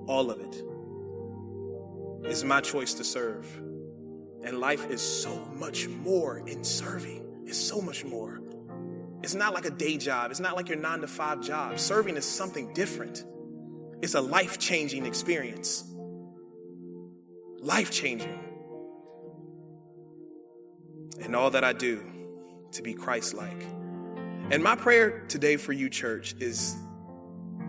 All 0.08 0.32
of 0.32 0.40
it. 0.40 0.64
It's 2.30 2.44
my 2.44 2.62
choice 2.62 2.94
to 2.96 3.04
serve. 3.04 3.46
And 4.44 4.60
life 4.60 4.90
is 4.90 5.02
so 5.02 5.36
much 5.56 5.88
more 5.88 6.40
in 6.40 6.64
serving. 6.64 7.44
It's 7.46 7.58
so 7.58 7.82
much 7.82 8.06
more. 8.06 8.42
It's 9.22 9.34
not 9.34 9.54
like 9.54 9.66
a 9.66 9.72
day 9.72 9.98
job, 9.98 10.32
it's 10.32 10.40
not 10.40 10.56
like 10.56 10.70
your 10.70 10.78
nine 10.78 11.02
to 11.02 11.08
five 11.08 11.42
job. 11.42 11.78
Serving 11.80 12.16
is 12.16 12.26
something 12.26 12.74
different, 12.74 13.26
it's 14.02 14.16
a 14.16 14.22
life 14.22 14.58
changing 14.58 15.06
experience. 15.06 15.84
Life 17.60 17.92
changing. 17.92 18.40
And 21.22 21.36
all 21.36 21.52
that 21.52 21.66
I 21.66 21.74
do 21.74 22.02
to 22.72 22.82
be 22.82 22.94
Christ 22.94 23.34
like. 23.34 23.66
And 24.52 24.64
my 24.64 24.76
prayer 24.76 25.26
today 25.28 25.58
for 25.58 25.74
you, 25.74 25.90
church, 25.90 26.34
is 26.40 26.76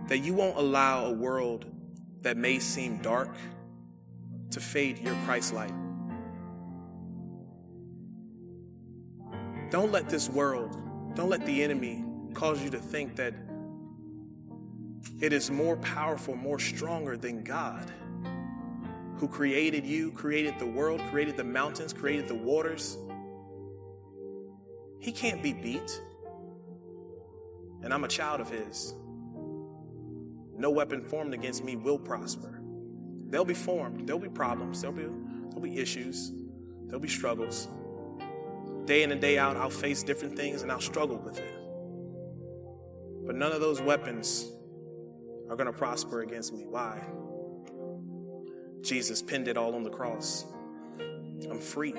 that 0.07 0.21
you 0.21 0.33
won't 0.33 0.57
allow 0.57 1.05
a 1.05 1.13
world 1.13 1.67
that 2.23 2.39
may 2.39 2.59
seem 2.59 2.97
dark 3.03 3.29
to 4.51 4.61
fade 4.61 4.99
your 4.99 5.15
Christ 5.27 5.53
light. 5.53 5.75
Don't 9.69 9.93
let 9.93 10.09
this 10.09 10.31
world, 10.31 10.75
don't 11.15 11.29
let 11.29 11.45
the 11.45 11.63
enemy 11.63 12.03
cause 12.33 12.63
you 12.63 12.71
to 12.71 12.79
think 12.79 13.15
that 13.17 13.35
it 15.21 15.35
is 15.35 15.51
more 15.51 15.77
powerful, 15.77 16.35
more 16.35 16.59
stronger 16.59 17.19
than 17.19 17.45
God, 17.45 17.93
who 19.19 19.29
created 19.29 19.85
you, 19.85 20.13
created 20.13 20.59
the 20.59 20.67
world, 20.67 21.03
created 21.11 21.37
the 21.37 21.45
mountains, 21.45 21.93
created 21.93 22.27
the 22.27 22.35
waters. 22.35 22.97
He 24.99 25.13
can't 25.13 25.43
be 25.43 25.53
beat 25.53 26.01
and 27.83 27.93
I'm 27.93 28.05
a 28.05 28.09
child 28.09 28.41
of 28.41 28.51
His. 28.51 28.95
No 30.57 30.71
weapon 30.71 31.03
formed 31.03 31.33
against 31.33 31.65
me 31.65 31.77
will 31.77 31.99
prosper. 31.99 32.61
They'll 33.29 33.45
be 33.45 33.55
formed, 33.55 34.07
there'll 34.07 34.21
be 34.21 34.29
problems, 34.29 34.81
there'll 34.83 34.97
be, 34.97 35.03
there'll 35.03 35.61
be 35.61 35.79
issues, 35.79 36.33
there'll 36.87 37.01
be 37.01 37.09
struggles. 37.09 37.69
Day 38.85 39.03
in 39.03 39.13
and 39.13 39.21
day 39.21 39.39
out, 39.39 39.57
I'll 39.57 39.71
face 39.71 40.03
different 40.03 40.37
things 40.37 40.63
and 40.63 40.71
I'll 40.71 40.81
struggle 40.81 41.17
with 41.17 41.39
it. 41.39 41.55
But 43.25 43.37
none 43.37 43.53
of 43.53 43.61
those 43.61 43.81
weapons 43.81 44.51
are 45.49 45.57
going 45.57 45.67
to 45.67 45.73
prosper 45.73 46.23
against 46.23 46.53
me. 46.53 46.65
Why? 46.67 47.03
Jesus 48.83 49.23
pinned 49.23 49.49
it 49.49 49.57
all 49.57 49.75
on 49.75 49.83
the 49.83 49.91
cross. 49.91 50.45
I'm 51.49 51.61
free. 51.61 51.95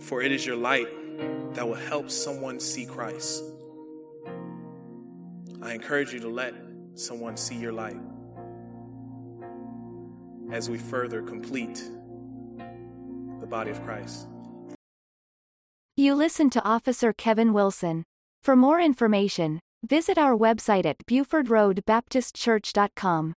For 0.00 0.22
it 0.22 0.32
is 0.32 0.46
your 0.46 0.56
light 0.56 0.88
that 1.54 1.66
will 1.66 1.74
help 1.74 2.10
someone 2.10 2.60
see 2.60 2.86
Christ. 2.86 3.42
I 5.62 5.72
encourage 5.72 6.12
you 6.12 6.20
to 6.20 6.28
let 6.28 6.54
someone 6.94 7.36
see 7.36 7.56
your 7.56 7.72
light 7.72 7.96
as 10.52 10.68
we 10.68 10.78
further 10.78 11.22
complete 11.22 11.82
the 13.40 13.46
body 13.46 13.70
of 13.70 13.82
Christ. 13.82 14.28
You 15.96 16.14
listen 16.14 16.50
to 16.50 16.62
Officer 16.64 17.12
Kevin 17.12 17.52
Wilson. 17.52 18.02
For 18.42 18.56
more 18.56 18.80
information, 18.80 19.60
visit 19.86 20.18
our 20.18 20.36
website 20.36 20.84
at 20.84 20.96
BufordRoadBaptistChurch.com. 21.06 23.34